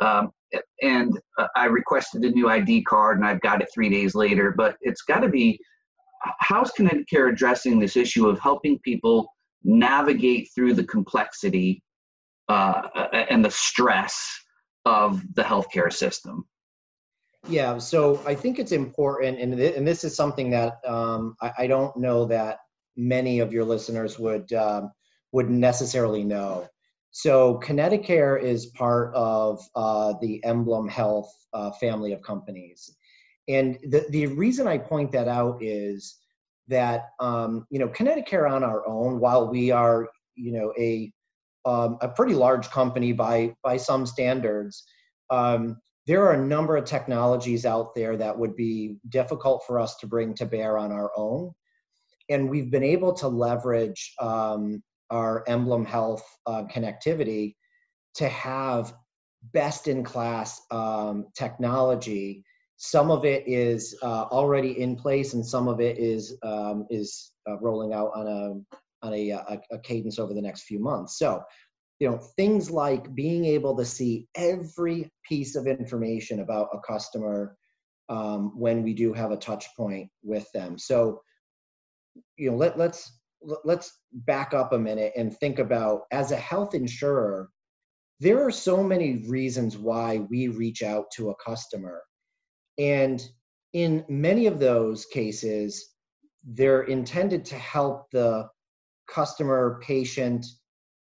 [0.00, 0.30] Um,
[0.82, 4.54] and uh, I requested a new ID card, and I've got it three days later.
[4.56, 5.58] But it's got to be.
[6.40, 11.82] How's ConnectiCare addressing this issue of helping people navigate through the complexity
[12.48, 12.82] uh,
[13.30, 14.44] and the stress?
[14.84, 16.46] Of the healthcare system?
[17.48, 21.52] Yeah, so I think it's important, and th- and this is something that um, I,
[21.58, 22.58] I, don't know that
[22.96, 24.90] many of your listeners would um,
[25.32, 26.68] would necessarily know.
[27.10, 32.94] So ConnectiCare is part of uh, the Emblem Health uh, family of companies,
[33.48, 36.16] and the the reason I point that out is
[36.66, 41.12] that um, you know ConnectiCare on our own, while we are you know a
[41.68, 44.84] um, a pretty large company by by some standards.
[45.30, 45.76] Um,
[46.06, 50.06] there are a number of technologies out there that would be difficult for us to
[50.06, 51.52] bring to bear on our own,
[52.30, 57.54] and we've been able to leverage um, our Emblem Health uh, connectivity
[58.14, 58.94] to have
[59.52, 62.44] best in class um, technology.
[62.78, 67.32] Some of it is uh, already in place, and some of it is um, is
[67.46, 71.18] uh, rolling out on a on a, a, a cadence over the next few months.
[71.18, 71.42] So,
[71.98, 77.56] you know, things like being able to see every piece of information about a customer
[78.08, 80.78] um, when we do have a touch point with them.
[80.78, 81.20] So,
[82.36, 83.18] you know, let, let's
[83.64, 87.50] let's back up a minute and think about as a health insurer,
[88.20, 92.02] there are so many reasons why we reach out to a customer.
[92.78, 93.22] And
[93.72, 95.90] in many of those cases,
[96.44, 98.48] they're intended to help the
[99.08, 100.46] customer, patient,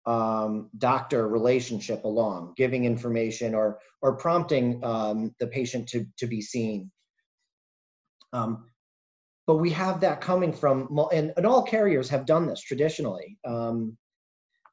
[0.07, 6.41] um, doctor relationship along, giving information or or prompting um, the patient to to be
[6.41, 6.91] seen.
[8.33, 8.65] Um,
[9.47, 13.39] but we have that coming from, and, and all carriers have done this traditionally.
[13.45, 13.97] Um,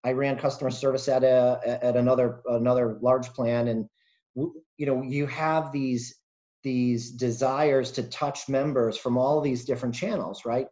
[0.04, 3.90] I ran customer service at a at another another large plan, and
[4.36, 6.16] you know you have these
[6.64, 10.68] these desires to touch members from all these different channels, right?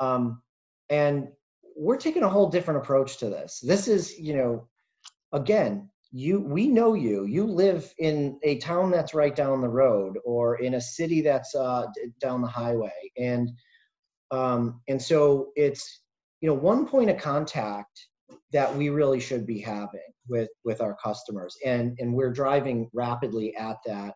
[0.00, 0.42] Um,
[0.90, 1.28] and
[1.78, 3.60] we're taking a whole different approach to this.
[3.60, 4.68] This is, you know,
[5.32, 7.24] again, you we know you.
[7.24, 11.54] You live in a town that's right down the road, or in a city that's
[11.54, 11.86] uh,
[12.20, 13.50] down the highway, and
[14.30, 16.00] um, and so it's
[16.40, 18.06] you know one point of contact
[18.52, 23.54] that we really should be having with with our customers, and and we're driving rapidly
[23.56, 24.14] at that.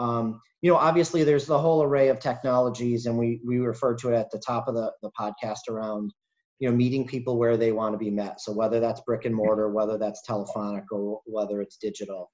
[0.00, 4.08] Um, you know, obviously, there's the whole array of technologies, and we we referred to
[4.08, 6.12] it at the top of the the podcast around
[6.60, 9.34] you know meeting people where they want to be met so whether that's brick and
[9.34, 12.30] mortar whether that's telephonic or whether it's digital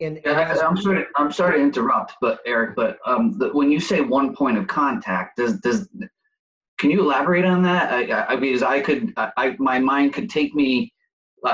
[0.00, 3.80] and, and I'm sorry, I'm sorry to interrupt, but Eric, but um, the, when you
[3.80, 5.88] say one point of contact, does does
[6.78, 7.92] can you elaborate on that?
[7.92, 10.92] I, I because I could, I my mind could take me,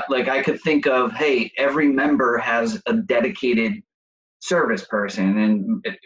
[0.09, 3.81] like I could think of, hey, every member has a dedicated
[4.39, 5.97] service person, and it,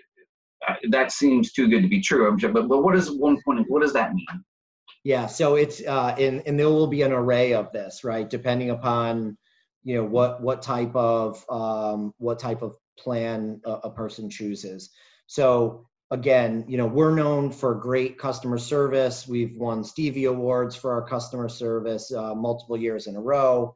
[0.68, 2.28] uh, that seems too good to be true.
[2.28, 3.62] I'm sure, but but what is one point?
[3.62, 4.28] Of, what does that mean?
[5.04, 8.30] Yeah, so it's uh, and and there will be an array of this, right?
[8.30, 9.38] Depending upon
[9.84, 14.90] you know what what type of um, what type of plan a, a person chooses.
[15.28, 19.28] So again, you know, we're known for great customer service.
[19.28, 23.76] We've won Stevie Awards for our customer service uh, multiple years in a row.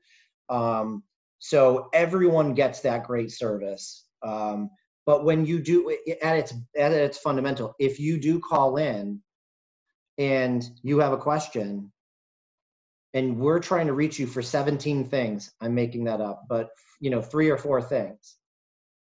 [0.50, 1.04] Um,
[1.40, 4.06] so everyone gets that great service.
[4.24, 4.70] Um,
[5.06, 9.22] but when you do at its at its fundamental, if you do call in
[10.18, 11.92] and you have a question
[13.14, 16.70] and we're trying to reach you for 17 things i'm making that up but
[17.02, 18.38] you know three or four things.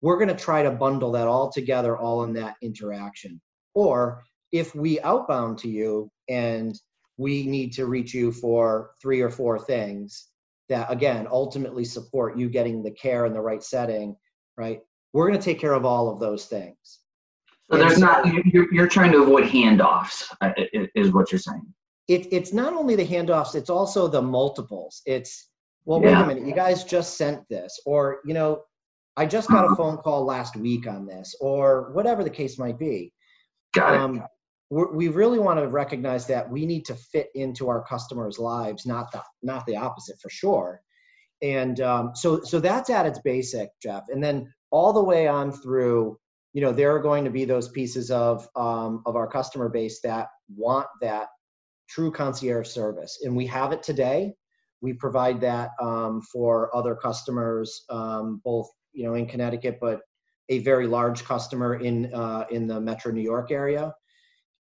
[0.00, 3.40] We're going to try to bundle that all together all in that interaction.
[3.74, 6.74] Or if we outbound to you and
[7.18, 10.28] we need to reach you for three or four things
[10.68, 14.16] that again ultimately support you getting the care in the right setting
[14.56, 14.80] right
[15.12, 17.00] we're going to take care of all of those things
[17.72, 20.50] so there's not you're, you're trying to avoid handoffs, uh,
[20.94, 21.64] is what you're saying.
[22.08, 25.02] It, it's not only the handoffs; it's also the multiples.
[25.06, 25.48] It's
[25.84, 26.18] well, yeah.
[26.18, 28.62] wait a minute, you guys just sent this, or you know,
[29.16, 29.76] I just got a uh-huh.
[29.76, 33.12] phone call last week on this, or whatever the case might be.
[33.74, 34.00] Got it.
[34.00, 34.24] Um,
[34.70, 39.12] we really want to recognize that we need to fit into our customers' lives, not
[39.12, 40.80] the not the opposite for sure.
[41.42, 44.04] And um, so so that's at its basic, Jeff.
[44.08, 46.18] And then all the way on through
[46.52, 50.00] you know there are going to be those pieces of um, of our customer base
[50.02, 51.28] that want that
[51.88, 53.20] true concierge service.
[53.24, 54.34] And we have it today.
[54.80, 60.00] We provide that um, for other customers um, both you know in connecticut but
[60.48, 63.94] a very large customer in uh, in the metro new york area.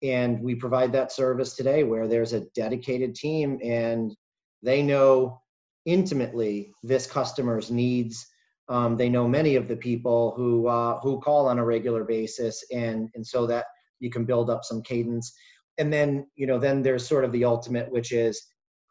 [0.04, 4.16] And we provide that service today where there's a dedicated team and
[4.64, 5.42] they know
[5.86, 8.28] intimately this customer's needs
[8.70, 12.64] um, they know many of the people who uh, who call on a regular basis,
[12.72, 13.66] and and so that
[14.00, 15.34] you can build up some cadence.
[15.78, 18.42] And then you know then there's sort of the ultimate, which is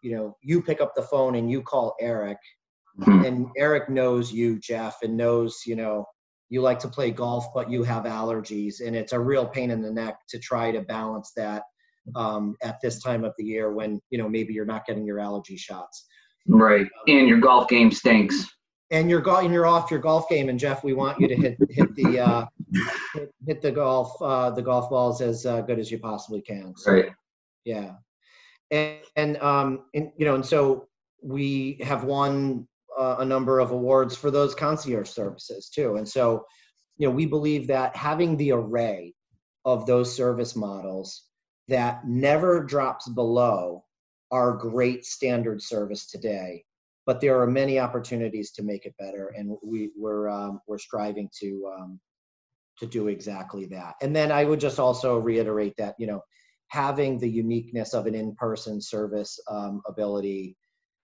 [0.03, 2.39] you know you pick up the phone and you call Eric,
[3.01, 3.25] mm-hmm.
[3.25, 6.05] and Eric knows you, Jeff, and knows you know
[6.49, 9.83] you like to play golf, but you have allergies, and it's a real pain in
[9.83, 11.63] the neck to try to balance that
[12.17, 15.21] um, at this time of the year when you know maybe you're not getting your
[15.21, 16.07] allergy shots.
[16.47, 18.47] Right, and your golf game stinks
[18.91, 20.49] and you're go- and you're off your golf game.
[20.49, 22.47] And Jeff, we want you to hit hit the uh,
[23.15, 26.75] hit, hit the golf uh, the golf balls as uh, good as you possibly can.
[26.77, 27.13] So, right.
[27.65, 27.95] Yeah,
[28.71, 30.89] and and um and you know and so
[31.23, 32.67] we have won
[32.99, 35.97] uh, a number of awards for those concierge services too.
[35.97, 36.45] And so
[36.97, 39.15] you know we believe that having the array
[39.65, 41.25] of those service models
[41.69, 43.85] that never drops below
[44.33, 46.65] our great standard service today
[47.11, 51.29] but there are many opportunities to make it better, and we, we're um, we're striving
[51.41, 52.01] to um,
[52.79, 53.97] to do exactly that.
[54.01, 56.21] And then I would just also reiterate that you know
[56.69, 60.57] having the uniqueness of an in-person service um, ability,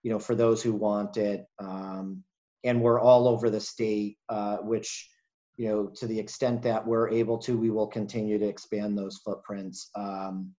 [0.03, 2.23] you know, for those who want it, um,
[2.63, 5.09] and we're all over the state, uh, which
[5.57, 9.17] you know to the extent that we're able to, we will continue to expand those
[9.25, 9.89] footprints.
[9.93, 10.55] Um,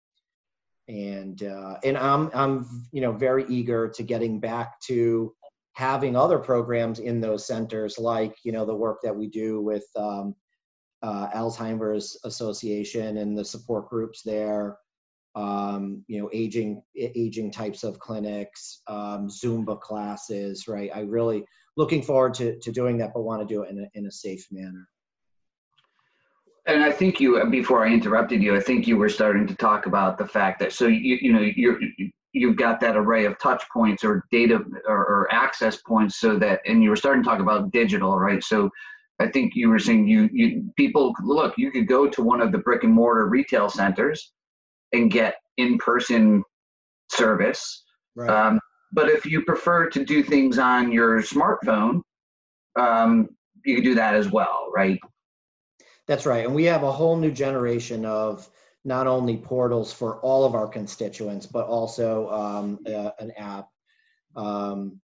[0.89, 5.35] and uh, and I'm I'm you know very eager to getting back to
[5.79, 9.85] having other programs in those centers, like you know the work that we do with
[9.95, 10.35] um,
[11.03, 14.77] uh, Alzheimer's Association and the support groups there,
[15.37, 20.91] um, you know, aging aging types of clinics, um, Zumba classes, right?
[20.93, 21.45] I really
[21.77, 24.11] looking forward to, to doing that, but want to do it in a, in a
[24.11, 24.89] safe manner.
[26.67, 29.87] And I think you, before I interrupted you, I think you were starting to talk
[29.87, 31.79] about the fact that so you you know you're
[32.39, 36.61] you've got that array of touch points or data or, or access points so that
[36.67, 38.43] and you were starting to talk about digital, right?
[38.43, 38.71] So
[39.21, 42.53] I think you were saying you you people look you could go to one of
[42.53, 44.33] the brick and mortar retail centers
[44.93, 46.43] and get in person
[47.11, 47.85] service.
[48.17, 48.31] Right.
[48.31, 48.61] Um,
[48.93, 52.01] but if you prefer to do things on your smartphone,
[52.79, 53.29] um,
[53.65, 54.99] you can do that as well, right?
[56.07, 56.47] That's right.
[56.47, 58.49] And we have a whole new generation of
[58.85, 62.79] not only portals for all of our constituents, but also um,
[63.19, 63.69] an app
[64.37, 65.01] um,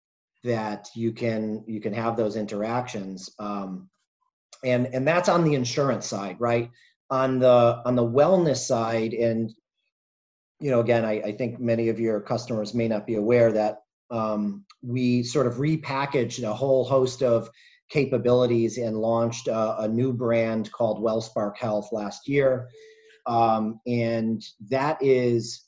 [0.44, 3.30] that you can you can have those interactions.
[3.40, 3.90] Um,
[4.64, 6.70] and and that's on the insurance side, right?
[7.10, 9.54] On the on the wellness side, and
[10.60, 13.80] you know, again, I, I think many of your customers may not be aware that
[14.12, 17.50] um, we sort of repackaged a whole host of
[17.90, 22.70] capabilities and launched a, a new brand called WellSpark Health last year.
[23.30, 25.64] Um, and that is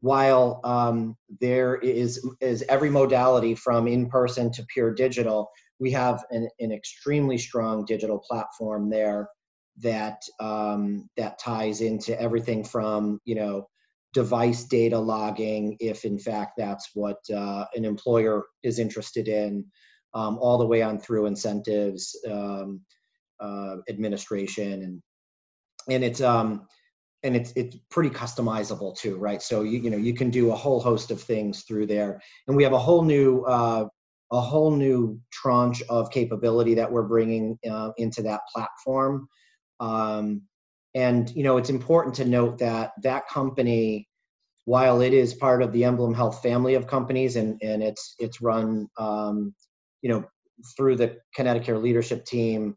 [0.00, 5.50] while um, there is is every modality from in person to pure digital,
[5.80, 9.28] we have an, an extremely strong digital platform there
[9.78, 13.66] that um, that ties into everything from you know
[14.12, 19.64] device data logging, if in fact that's what uh, an employer is interested in,
[20.14, 22.80] um, all the way on through incentives, um,
[23.40, 25.02] uh, administration, and
[25.88, 26.66] and it's um,
[27.22, 29.42] and it's it's pretty customizable too, right?
[29.42, 32.56] So you you know you can do a whole host of things through there, and
[32.56, 33.86] we have a whole new uh,
[34.32, 39.28] a whole new tranche of capability that we're bringing uh, into that platform.
[39.80, 40.42] Um,
[40.94, 44.08] and you know, it's important to note that that company,
[44.64, 48.40] while it is part of the Emblem Health family of companies, and and it's it's
[48.40, 49.54] run, um,
[50.02, 50.24] you know,
[50.76, 52.76] through the ConnectiCare leadership team,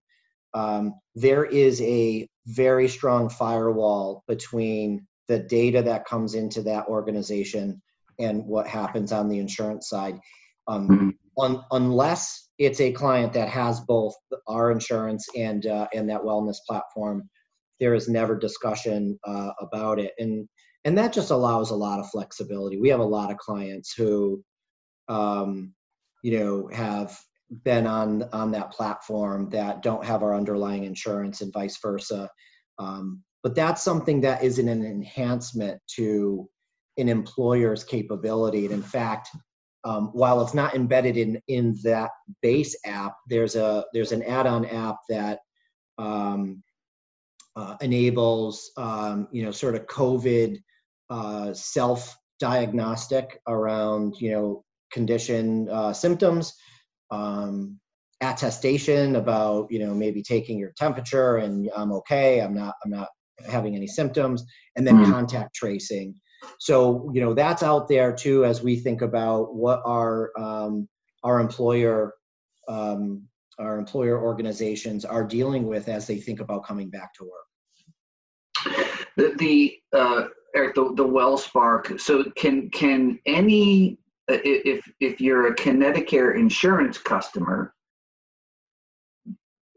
[0.53, 7.81] um, there is a very strong firewall between the data that comes into that organization
[8.19, 10.19] and what happens on the insurance side.
[10.67, 11.09] Um, mm-hmm.
[11.41, 14.13] un, unless it's a client that has both
[14.47, 17.29] our insurance and uh, and that wellness platform,
[17.81, 20.47] there is never discussion uh, about it and
[20.85, 24.41] and that just allows a lot of flexibility we have a lot of clients who
[25.09, 25.73] um,
[26.23, 27.19] you know have
[27.63, 32.29] been on on that platform that don't have our underlying insurance and vice versa.
[32.79, 36.47] Um, but that's something that isn't an enhancement to
[36.97, 38.65] an employer's capability.
[38.65, 39.29] And in fact
[39.83, 44.65] um, while it's not embedded in in that base app there's a there's an add-on
[44.65, 45.39] app that
[45.97, 46.63] um,
[47.55, 50.57] uh, enables um, you know sort of COVID
[51.09, 56.53] uh, self diagnostic around you know condition uh, symptoms,
[57.11, 57.79] um,
[58.21, 63.09] attestation about you know maybe taking your temperature and I'm okay, I'm not I'm not
[63.47, 64.43] having any symptoms,
[64.75, 65.11] and then mm-hmm.
[65.11, 66.15] contact tracing.
[66.59, 70.87] So you know that's out there too as we think about what our um,
[71.23, 72.13] our employer
[72.67, 73.23] um,
[73.59, 78.75] our employer organizations are dealing with as they think about coming back to work.
[79.17, 81.99] The, the uh, Eric, the, the WellSpark.
[81.99, 83.97] So can can any
[84.43, 87.73] if if you're a ConnectiCare insurance customer,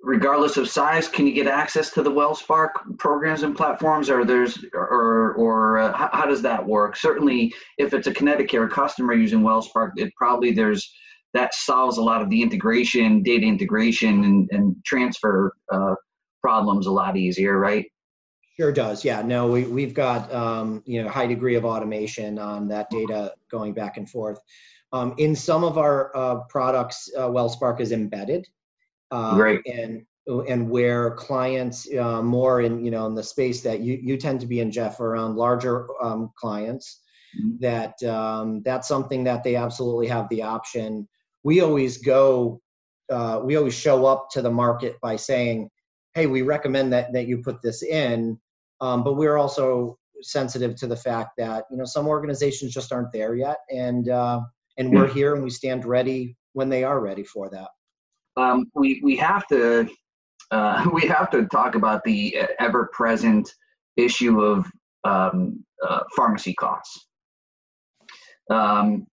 [0.03, 4.65] regardless of size, can you get access to the WellSpark programs and platforms, or there's
[4.75, 6.97] or or uh, how, how, does that work?
[6.97, 10.93] Certainly, if it's a ConnectiCare customer using WellSpark, it probably there's
[11.33, 15.95] that solves a lot of the integration, data integration, and, and transfer uh,
[16.41, 17.87] problems a lot easier, right?
[18.57, 19.05] Sure does.
[19.05, 19.23] Yeah.
[19.23, 23.75] No, we we've got um, you know high degree of automation on that data going
[23.75, 24.39] back and forth.
[24.93, 28.47] Um, in some of our uh, products, uh, WellSpark is embedded.
[29.11, 29.63] Uh, Great.
[29.67, 30.07] And
[30.49, 34.41] and where clients uh, more in you know in the space that you you tend
[34.41, 37.01] to be in Jeff around larger um, clients,
[37.37, 37.57] mm-hmm.
[37.61, 41.09] that um, that's something that they absolutely have the option
[41.45, 42.61] we always go,
[43.11, 45.71] uh, we always show up to the market by saying,
[46.15, 48.41] hey, we recommend that, that you put this in.
[48.85, 53.13] Um, but we're also sensitive to the fact that, you know, some organizations just aren't
[53.13, 53.57] there yet.
[53.71, 54.43] And, uh,
[54.77, 57.69] and we're here and we stand ready when they are ready for that.
[58.37, 59.89] Um, we, we have to,
[60.51, 63.51] uh, we have to talk about the ever present
[63.97, 64.71] issue of
[65.05, 67.07] um, uh, pharmacy costs.
[68.51, 69.07] Um,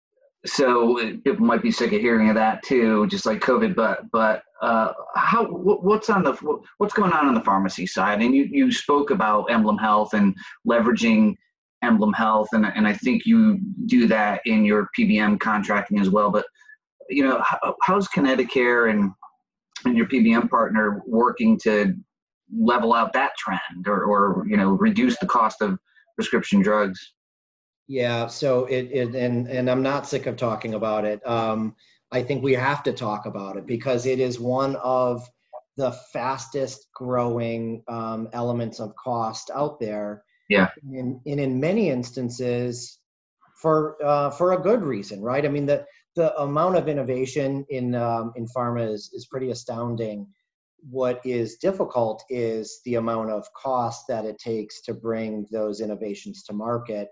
[0.45, 3.75] so people might be sick of hearing of that too, just like COVID.
[3.75, 6.33] But but uh, how what's on the
[6.77, 8.21] what's going on on the pharmacy side?
[8.21, 10.35] And you you spoke about Emblem Health and
[10.67, 11.35] leveraging
[11.83, 16.31] Emblem Health, and and I think you do that in your PBM contracting as well.
[16.31, 16.45] But
[17.09, 19.11] you know, how, how's ConnectiCare and
[19.85, 21.95] and your PBM partner working to
[22.55, 25.77] level out that trend, or or you know, reduce the cost of
[26.15, 27.13] prescription drugs?
[27.87, 31.25] Yeah, so it, it and and I'm not sick of talking about it.
[31.27, 31.75] Um,
[32.11, 35.27] I think we have to talk about it because it is one of
[35.77, 40.23] the fastest growing um, elements of cost out there.
[40.49, 40.69] Yeah.
[40.83, 42.99] And, and in many instances,
[43.61, 45.45] for uh, for a good reason, right?
[45.45, 50.27] I mean, the the amount of innovation in um, in pharma is is pretty astounding.
[50.89, 56.43] What is difficult is the amount of cost that it takes to bring those innovations
[56.43, 57.09] to market,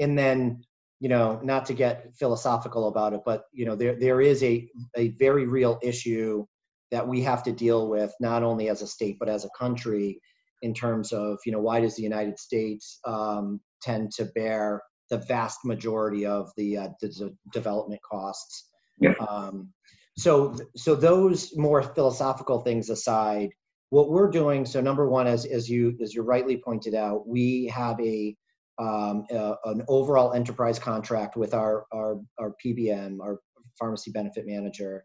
[0.00, 0.64] and then
[1.02, 4.68] you know, not to get philosophical about it, but you know, there there is a
[4.96, 6.44] a very real issue
[6.90, 10.20] that we have to deal with not only as a state but as a country
[10.62, 15.18] in terms of you know why does the United States um, tend to bear the
[15.18, 18.68] vast majority of the, uh, the development costs.
[19.00, 19.14] Yeah.
[19.28, 19.72] Um,
[20.16, 23.50] so so those more philosophical things aside,
[23.88, 24.66] what we're doing.
[24.66, 28.36] So number one, as as you as you rightly pointed out, we have a
[28.80, 29.26] um,
[29.64, 33.40] an overall enterprise contract with our, our, our PBM, our
[33.78, 35.04] pharmacy benefit manager.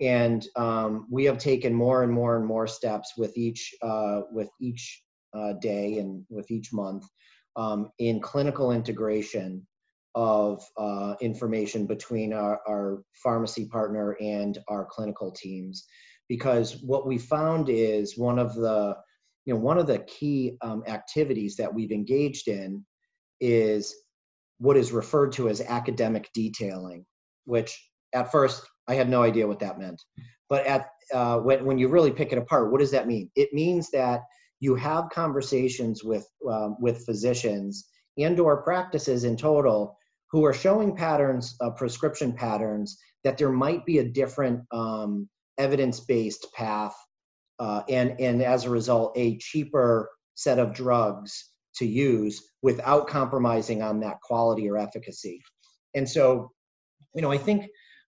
[0.00, 4.48] And um, we have taken more and more and more steps with each, uh, with
[4.60, 5.02] each
[5.36, 7.04] uh, day and with each month
[7.56, 9.66] um, in clinical integration
[10.14, 15.84] of uh, information between our, our pharmacy partner and our clinical teams.
[16.28, 18.96] Because what we found is one of the,
[19.44, 22.84] you know, one of the key um, activities that we've engaged in
[23.40, 23.94] is
[24.58, 27.04] what is referred to as academic detailing,
[27.44, 27.76] which
[28.12, 30.02] at first I had no idea what that meant.
[30.48, 33.30] But at uh, when when you really pick it apart, what does that mean?
[33.36, 34.20] It means that
[34.60, 37.88] you have conversations with um, with physicians
[38.18, 39.96] and/or practices in total
[40.30, 45.28] who are showing patterns, uh, prescription patterns, that there might be a different um,
[45.58, 46.94] evidence-based path,
[47.58, 53.82] uh, and and as a result, a cheaper set of drugs to use without compromising
[53.82, 55.40] on that quality or efficacy.
[55.94, 56.50] And so,
[57.14, 57.66] you know, I think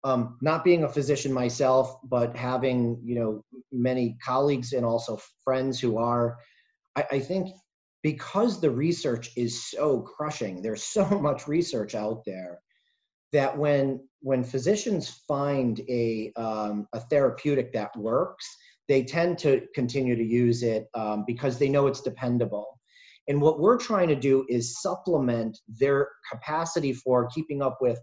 [0.03, 5.80] um, not being a physician myself, but having, you know, many colleagues and also friends
[5.80, 6.38] who are,
[6.95, 7.49] I, I think
[8.03, 12.60] because the research is so crushing, there's so much research out there
[13.34, 18.47] that when when physicians find a um, a therapeutic that works,
[18.88, 22.77] they tend to continue to use it um, because they know it's dependable
[23.28, 28.00] and what we're trying to do is supplement their capacity for keeping up with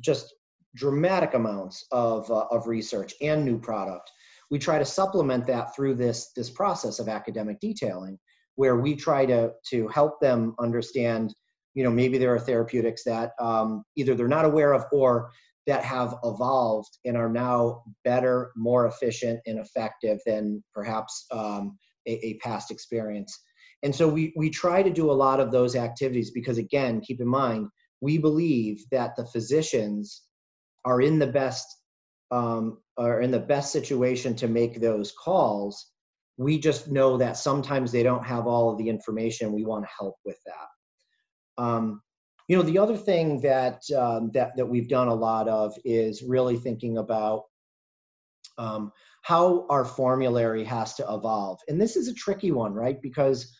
[0.00, 0.34] just
[0.74, 4.10] dramatic amounts of, uh, of research and new product.
[4.50, 8.18] We try to supplement that through this, this process of academic detailing,
[8.54, 11.34] where we try to, to help them understand,
[11.74, 15.30] you know, maybe there are therapeutics that um, either they're not aware of or
[15.66, 21.76] that have evolved and are now better, more efficient, and effective than perhaps um,
[22.06, 23.36] a, a past experience.
[23.82, 27.20] And so we, we try to do a lot of those activities because, again, keep
[27.20, 27.68] in mind,
[28.00, 30.22] we believe that the physicians
[30.84, 31.66] are in the best
[32.30, 35.92] um, are in the best situation to make those calls.
[36.38, 39.52] We just know that sometimes they don't have all of the information.
[39.52, 41.62] We want to help with that.
[41.62, 42.02] Um,
[42.48, 46.22] you know, the other thing that um, that that we've done a lot of is
[46.22, 47.44] really thinking about
[48.58, 53.00] um, how our formulary has to evolve, and this is a tricky one, right?
[53.02, 53.56] Because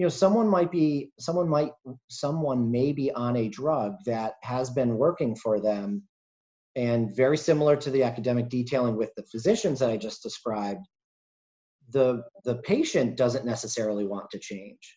[0.00, 1.72] you know someone might be someone might
[2.08, 6.02] someone may be on a drug that has been working for them
[6.74, 10.86] and very similar to the academic detailing with the physicians that i just described
[11.92, 14.96] the the patient doesn't necessarily want to change.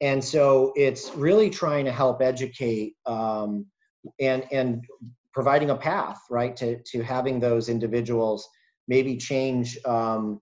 [0.00, 3.66] And so it's really trying to help educate um,
[4.20, 4.84] and and
[5.32, 8.48] providing a path right to to having those individuals
[8.88, 10.40] maybe change um,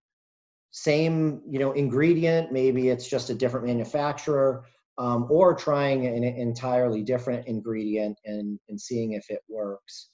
[0.70, 4.64] same you know ingredient maybe it's just a different manufacturer
[4.98, 10.10] um, or trying an entirely different ingredient and, and seeing if it works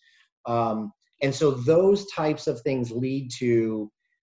[0.47, 0.93] um,
[1.23, 3.91] and so those types of things lead to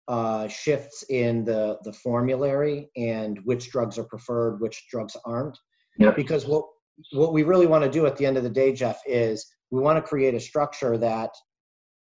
[0.09, 5.57] uh, shifts in the, the formulary and which drugs are preferred which drugs aren't
[5.97, 6.15] yep.
[6.15, 6.65] because what
[7.11, 9.81] what we really want to do at the end of the day jeff is we
[9.81, 11.31] want to create a structure that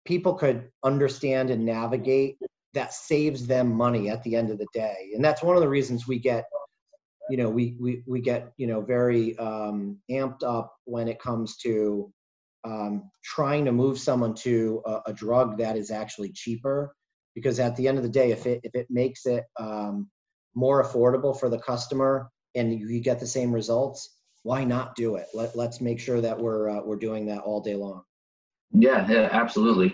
[0.06, 2.38] people could understand and navigate
[2.76, 5.68] that saves them money at the end of the day and that's one of the
[5.68, 6.44] reasons we get
[7.28, 11.56] you know we we, we get you know very um, amped up when it comes
[11.56, 12.12] to
[12.64, 16.94] um, trying to move someone to a, a, drug that is actually cheaper
[17.34, 20.08] because at the end of the day if it if it makes it um,
[20.54, 24.16] more affordable for the customer and you get the same results
[24.46, 25.26] why not do it?
[25.34, 28.02] Let, let's make sure that we're uh, we're doing that all day long.
[28.70, 29.92] Yeah, yeah, absolutely.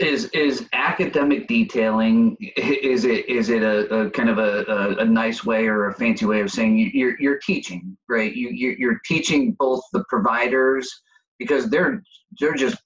[0.00, 2.36] Is is academic detailing?
[2.56, 5.94] Is it is it a, a kind of a, a, a, nice way or a
[5.94, 8.34] fancy way of saying you're you're teaching, right?
[8.34, 10.90] You you're teaching both the providers
[11.38, 12.02] because they're
[12.40, 12.76] they're just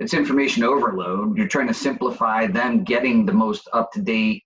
[0.00, 1.38] it's information overload.
[1.38, 4.42] You're trying to simplify them getting the most up to date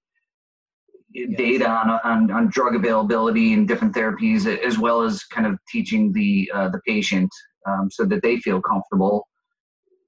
[1.12, 1.30] yes.
[1.36, 6.12] data on, on, on drug availability and different therapies, as well as kind of teaching
[6.12, 7.30] the uh, the patient
[7.66, 9.26] um, so that they feel comfortable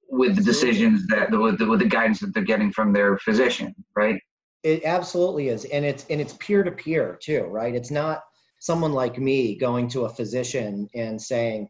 [0.09, 3.75] with the decisions that with the, with the guidance that they're getting from their physician,
[3.95, 4.21] right?
[4.63, 7.75] It absolutely is, and it's and it's peer to peer too, right?
[7.75, 8.23] It's not
[8.61, 11.69] someone like me going to a physician and saying,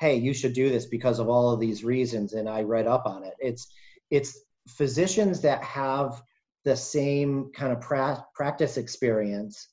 [0.00, 3.06] "Hey, you should do this because of all of these reasons," and I read up
[3.06, 3.34] on it.
[3.38, 3.68] It's
[4.10, 6.22] it's physicians that have
[6.64, 9.68] the same kind of pra- practice experience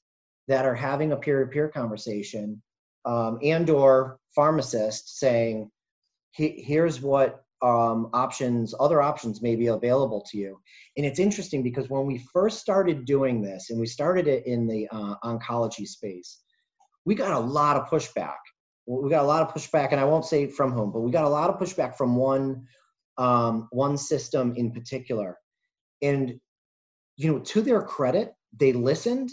[0.47, 2.61] that are having a peer-to-peer conversation
[3.05, 5.69] um, and or pharmacists saying
[6.31, 10.59] here's what um, options other options may be available to you.
[10.97, 14.67] And it's interesting because when we first started doing this and we started it in
[14.67, 16.39] the uh, oncology space
[17.05, 18.37] we got a lot of pushback.
[18.87, 21.25] We got a lot of pushback and i won't say from whom but we got
[21.25, 22.67] a lot of pushback from one
[23.17, 25.37] um, one system in particular.
[26.01, 26.39] And
[27.15, 29.31] you know, to their credit, they listened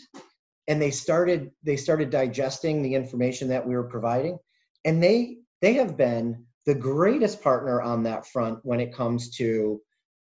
[0.68, 4.39] and they started they started digesting the information that we were providing,
[4.85, 9.81] and they they have been the greatest partner on that front when it comes to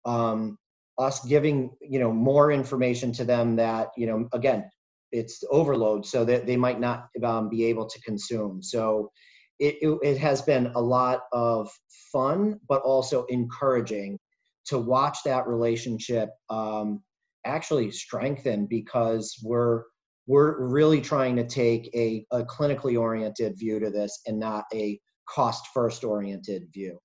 [0.05, 0.57] um,
[0.97, 4.69] us giving you know more information to them that you know again
[5.11, 8.61] it's overload so that they might not um, be able to consume.
[8.61, 9.11] So
[9.59, 11.69] it, it, it, has been a lot of
[12.11, 14.19] fun but also encouraging
[14.65, 17.01] to watch that relationship um,
[17.45, 19.83] actually strengthen because we're
[20.27, 24.99] we're really trying to take a, a clinically oriented view to this and not a
[25.27, 26.97] cost first oriented view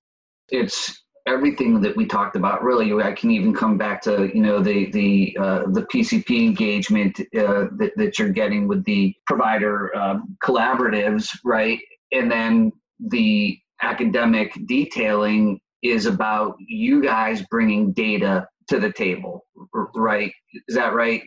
[0.49, 4.59] it's everything that we talked about really i can even come back to you know
[4.59, 10.17] the the uh, the pcp engagement uh, that, that you're getting with the provider uh,
[10.43, 11.79] collaboratives right
[12.11, 19.45] and then the academic detailing is about you guys bringing data to the table,
[19.93, 20.31] right?
[20.67, 21.21] Is that right?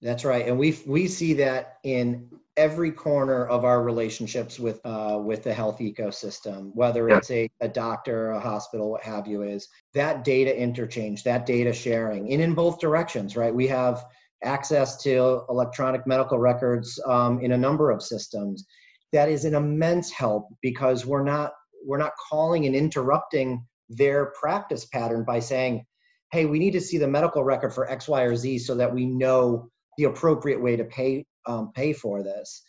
[0.00, 5.18] That's right, and we we see that in every corner of our relationships with uh,
[5.22, 9.68] with the health ecosystem, whether it's a, a doctor, a hospital, what have you, is
[9.94, 13.54] that data interchange, that data sharing, and in both directions, right?
[13.54, 14.04] We have
[14.44, 18.66] access to electronic medical records um, in a number of systems.
[19.12, 21.52] That is an immense help because we're not
[21.84, 25.84] we're not calling and interrupting their practice pattern by saying,
[26.32, 28.92] hey, we need to see the medical record for X, Y, or Z so that
[28.92, 32.62] we know the appropriate way to pay um, pay for this.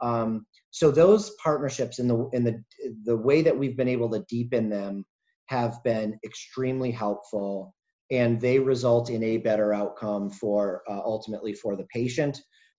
[0.00, 2.62] Um, so those partnerships in the in the
[3.04, 5.04] the way that we've been able to deepen them
[5.46, 7.74] have been extremely helpful,
[8.10, 12.38] and they result in a better outcome for uh, ultimately for the patient.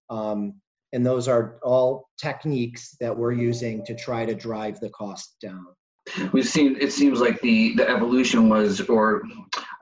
[0.10, 0.56] Um,
[0.92, 5.68] and those are all techniques that we're using to try to drive the cost down
[6.32, 9.24] we've seen it seems like the the evolution was or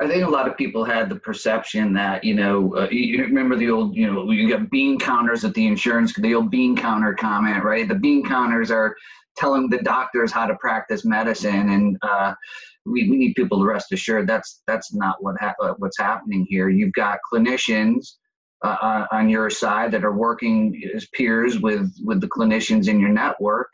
[0.01, 3.55] i think a lot of people had the perception that you know uh, you remember
[3.55, 7.13] the old you know you got bean counters at the insurance the old bean counter
[7.13, 7.87] comment right?
[7.87, 8.95] The bean counters are
[9.35, 12.33] telling the doctors how to practice medicine and uh,
[12.85, 16.45] we, we need people to rest assured that's that's not what ha- uh, what's happening
[16.49, 16.69] here.
[16.69, 18.13] You've got clinicians
[18.63, 22.99] uh, uh, on your side that are working as peers with with the clinicians in
[22.99, 23.69] your network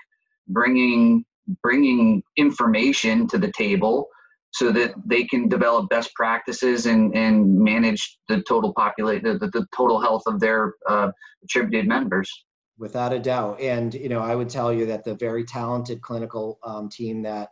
[0.48, 1.24] bringing
[1.62, 4.08] bringing information to the table
[4.54, 9.66] so that they can develop best practices and, and manage the total populate the, the,
[9.76, 11.12] total health of their uh,
[11.44, 12.30] attributed members.
[12.78, 13.62] Without a doubt.
[13.62, 17.50] And you know i would tell you that the very talented clinical um, team that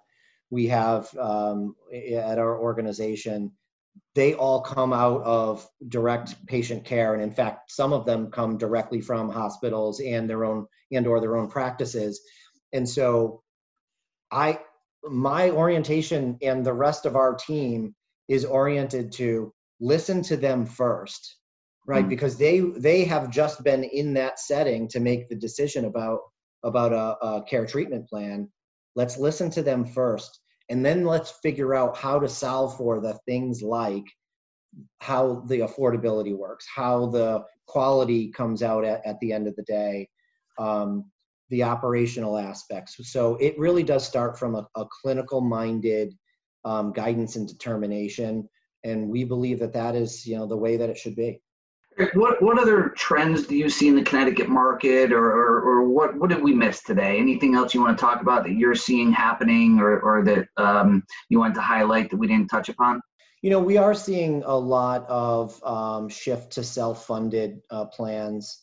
[0.50, 3.52] we have um, at our organization
[4.16, 7.14] they all come out of direct patient care.
[7.14, 11.22] And in fact some of them come directly from hospitals and their own and or
[11.22, 12.22] their own practices.
[12.74, 13.42] And so
[14.32, 14.60] I
[15.04, 17.96] my orientation and the rest of our team
[18.28, 21.38] is oriented to listen to them first
[21.86, 22.06] right?
[22.06, 26.20] Mm because they they have just been in that setting to make the decision about
[26.64, 28.48] about a, a, care treatment plan.
[28.96, 30.40] Let's listen to them first
[30.70, 34.04] and then let's figure out how to solve for the things like
[35.00, 39.64] how the affordability works how the quality comes out at, at the end of the
[39.64, 40.08] day.
[40.60, 41.06] Um,
[41.52, 42.98] the operational aspects.
[43.12, 46.14] So it really does start from a, a clinical minded
[46.66, 48.50] um, guidance and determination.
[48.84, 51.40] And we believe that that is, you know, the way that it should be.
[52.14, 56.18] what what other trends do you see in the Connecticut market, or, or, or what
[56.18, 57.20] what did we miss today?
[57.20, 61.04] Anything else you want to talk about that you're seeing happening, or or that um,
[61.30, 63.02] you want to highlight that we didn't touch upon?
[63.42, 68.62] You know, we are seeing a lot of um, shift to self-funded uh, plans.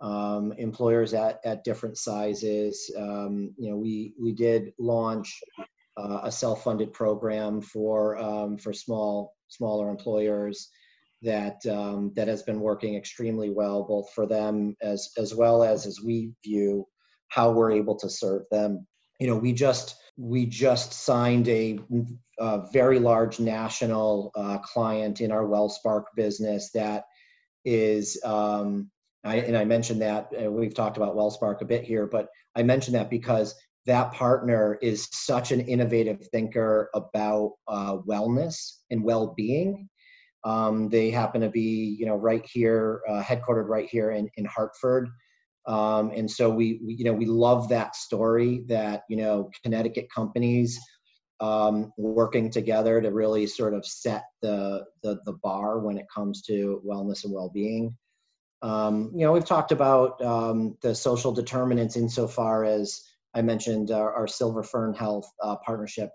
[0.00, 2.90] Um, employers at, at different sizes.
[2.96, 5.42] Um, you know, we we did launch
[5.98, 10.70] uh, a self-funded program for um, for small smaller employers
[11.22, 15.86] that um, that has been working extremely well, both for them as as well as
[15.86, 16.86] as we view
[17.28, 18.86] how we're able to serve them.
[19.18, 21.78] You know, we just we just signed a,
[22.38, 27.04] a very large national uh, client in our WellSpark business that
[27.64, 28.18] is.
[28.24, 28.90] Um,
[29.24, 32.62] I, and I mentioned that uh, we've talked about WellSpark a bit here, but I
[32.62, 33.54] mentioned that because
[33.86, 38.56] that partner is such an innovative thinker about uh, wellness
[38.90, 39.88] and well-being
[40.44, 44.44] um, they happen to be, you know, right here, uh, headquartered right here in, in
[44.46, 45.08] Hartford.
[45.66, 50.08] Um, and so we, we, you know, we love that story that, you know, Connecticut
[50.14, 50.80] companies
[51.40, 56.42] um, working together to really sort of set the, the, the bar when it comes
[56.42, 57.96] to wellness and well-being.
[58.62, 63.02] Um, you know, we've talked about um, the social determinants insofar as
[63.34, 66.10] I mentioned our, our Silver Fern Health uh, partnership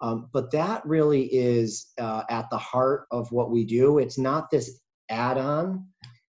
[0.00, 3.98] um, but that really is uh, at the heart of what we do.
[3.98, 4.80] It's not this
[5.10, 5.86] add on,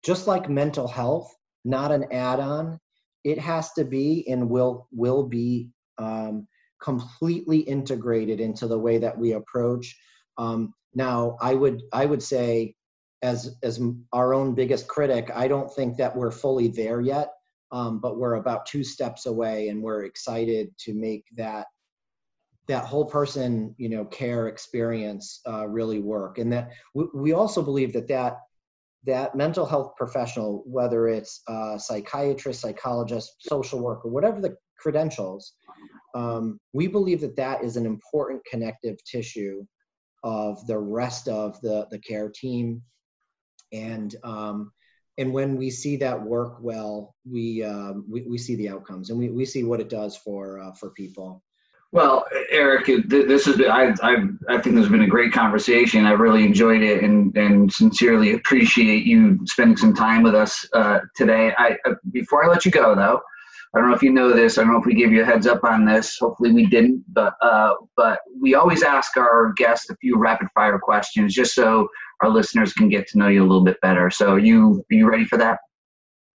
[0.05, 1.33] just like mental health,
[1.63, 2.79] not an add on.
[3.23, 6.47] It has to be and will, will be um,
[6.79, 9.97] completely integrated into the way that we approach.
[10.37, 12.75] Um, now, I would, I would say,
[13.22, 13.82] as, as
[14.13, 17.32] our own biggest critic, I don't think that we're fully there yet.
[17.72, 21.66] Um, but we're about two steps away and we're excited to make that
[22.68, 27.61] that whole person you know care experience uh, really work and that we, we also
[27.61, 28.38] believe that that
[29.05, 35.53] that mental health professional whether it's a psychiatrist psychologist social worker whatever the credentials
[36.16, 39.63] um, we believe that that is an important connective tissue
[40.24, 42.82] of the rest of the the care team
[43.72, 44.72] and um,
[45.18, 49.20] and when we see that work well we um, we, we see the outcomes and
[49.20, 51.41] we, we see what it does for uh, for people
[51.95, 54.18] well, Eric, this has been, I, I,
[54.49, 56.05] I think this has been a great conversation.
[56.05, 60.99] I really enjoyed it and, and sincerely appreciate you spending some time with us uh,
[61.16, 61.53] today.
[61.57, 63.22] I, uh, before I let you go, though,
[63.76, 64.57] I don't know if you know this.
[64.57, 66.17] I don't know if we gave you a heads up on this.
[66.17, 67.03] Hopefully, we didn't.
[67.09, 71.88] But uh, but we always ask our guests a few rapid fire questions, just so
[72.23, 74.09] our listeners can get to know you a little bit better.
[74.09, 75.59] So, are you are you ready for that?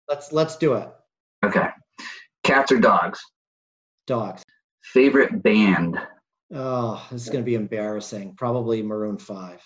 [0.09, 0.89] Let's let's do it.
[1.45, 1.67] Okay.
[2.43, 3.19] Cats or dogs?
[4.07, 4.41] Dogs.
[4.81, 5.99] Favorite band?
[6.53, 8.33] Oh, this is going to be embarrassing.
[8.37, 9.61] Probably Maroon 5.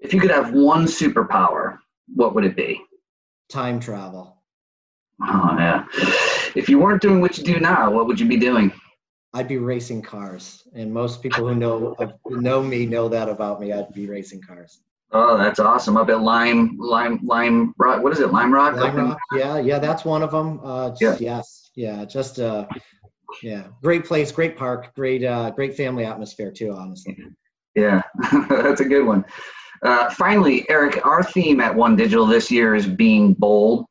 [0.00, 1.78] If you could have one superpower,
[2.14, 2.80] what would it be?
[3.48, 4.35] Time travel.
[5.22, 5.84] Oh, yeah.
[6.54, 8.72] If you weren't doing what you do now, what would you be doing?
[9.34, 10.66] I'd be racing cars.
[10.74, 11.94] And most people who know
[12.26, 13.72] know me know that about me.
[13.72, 14.80] I'd be racing cars.
[15.12, 15.96] Oh, that's awesome!
[15.96, 18.02] Up at Lime, Lime, Lime Rock.
[18.02, 18.32] What is it?
[18.32, 18.74] Lime Rock.
[18.76, 19.18] Lime Rock.
[19.32, 20.60] Yeah, yeah, that's one of them.
[20.64, 21.16] Uh, yeah.
[21.20, 22.04] Yes, yeah.
[22.04, 22.66] Just uh,
[23.42, 27.16] yeah great place great park great uh great family atmosphere too honestly
[27.74, 28.02] yeah
[28.48, 29.24] that's a good one
[29.82, 33.86] uh, finally eric our theme at one digital this year is being bold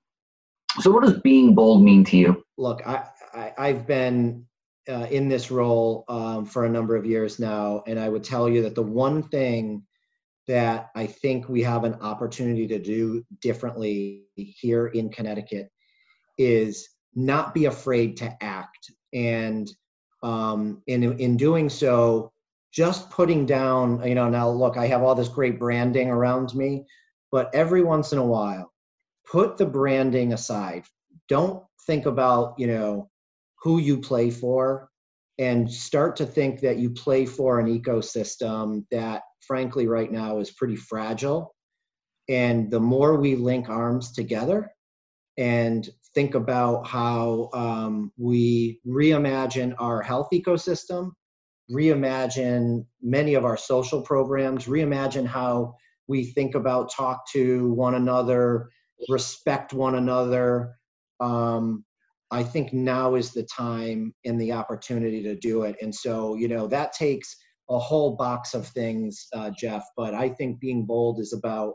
[0.79, 2.43] so what does being bold mean to you?
[2.57, 3.07] Look i,
[3.57, 4.45] I have been
[4.87, 8.47] uh, in this role um, for a number of years now and i would tell
[8.47, 9.83] you that the one thing
[10.47, 15.69] that i think we have an opportunity to do differently here in connecticut
[16.37, 18.91] is not be afraid to act.
[19.13, 19.71] And
[20.21, 22.31] um, in in doing so,
[22.73, 26.85] just putting down, you know, now look, I have all this great branding around me,
[27.31, 28.71] but every once in a while,
[29.29, 30.85] put the branding aside.
[31.27, 33.09] Don't think about, you know,
[33.61, 34.89] who you play for
[35.37, 40.51] and start to think that you play for an ecosystem that frankly right now is
[40.51, 41.55] pretty fragile
[42.29, 44.71] and the more we link arms together
[45.37, 51.11] and think about how um, we reimagine our health ecosystem,
[51.71, 55.75] reimagine many of our social programs, reimagine how
[56.07, 58.69] we think about talk to one another,
[59.09, 60.75] respect one another.
[61.19, 61.85] Um,
[62.31, 65.75] I think now is the time and the opportunity to do it.
[65.81, 67.35] And so, you know, that takes
[67.69, 71.73] a whole box of things, uh, Jeff, but I think being bold is about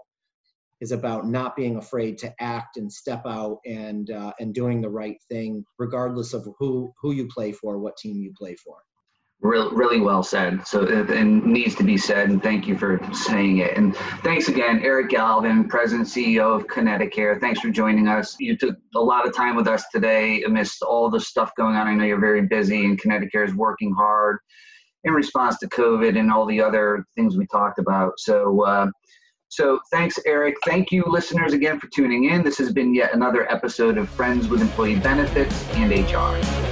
[0.81, 4.89] is about not being afraid to act and step out and uh, and doing the
[4.89, 8.77] right thing, regardless of who who you play for, what team you play for.
[9.43, 10.67] Really, really well said.
[10.67, 13.75] So it, it, needs to be said, and thank you for saying it.
[13.75, 17.41] And thanks again, Eric Galvin, President CEO of ConnectiCare.
[17.41, 18.37] Thanks for joining us.
[18.39, 21.87] You took a lot of time with us today amidst all the stuff going on.
[21.87, 24.41] I know you're very busy, and ConnectiCare is working hard
[25.05, 28.13] in response to COVID and all the other things we talked about.
[28.19, 28.65] So.
[28.65, 28.91] Uh,
[29.53, 30.55] so thanks, Eric.
[30.65, 32.45] Thank you, listeners, again for tuning in.
[32.45, 36.70] This has been yet another episode of Friends with Employee Benefits and HR.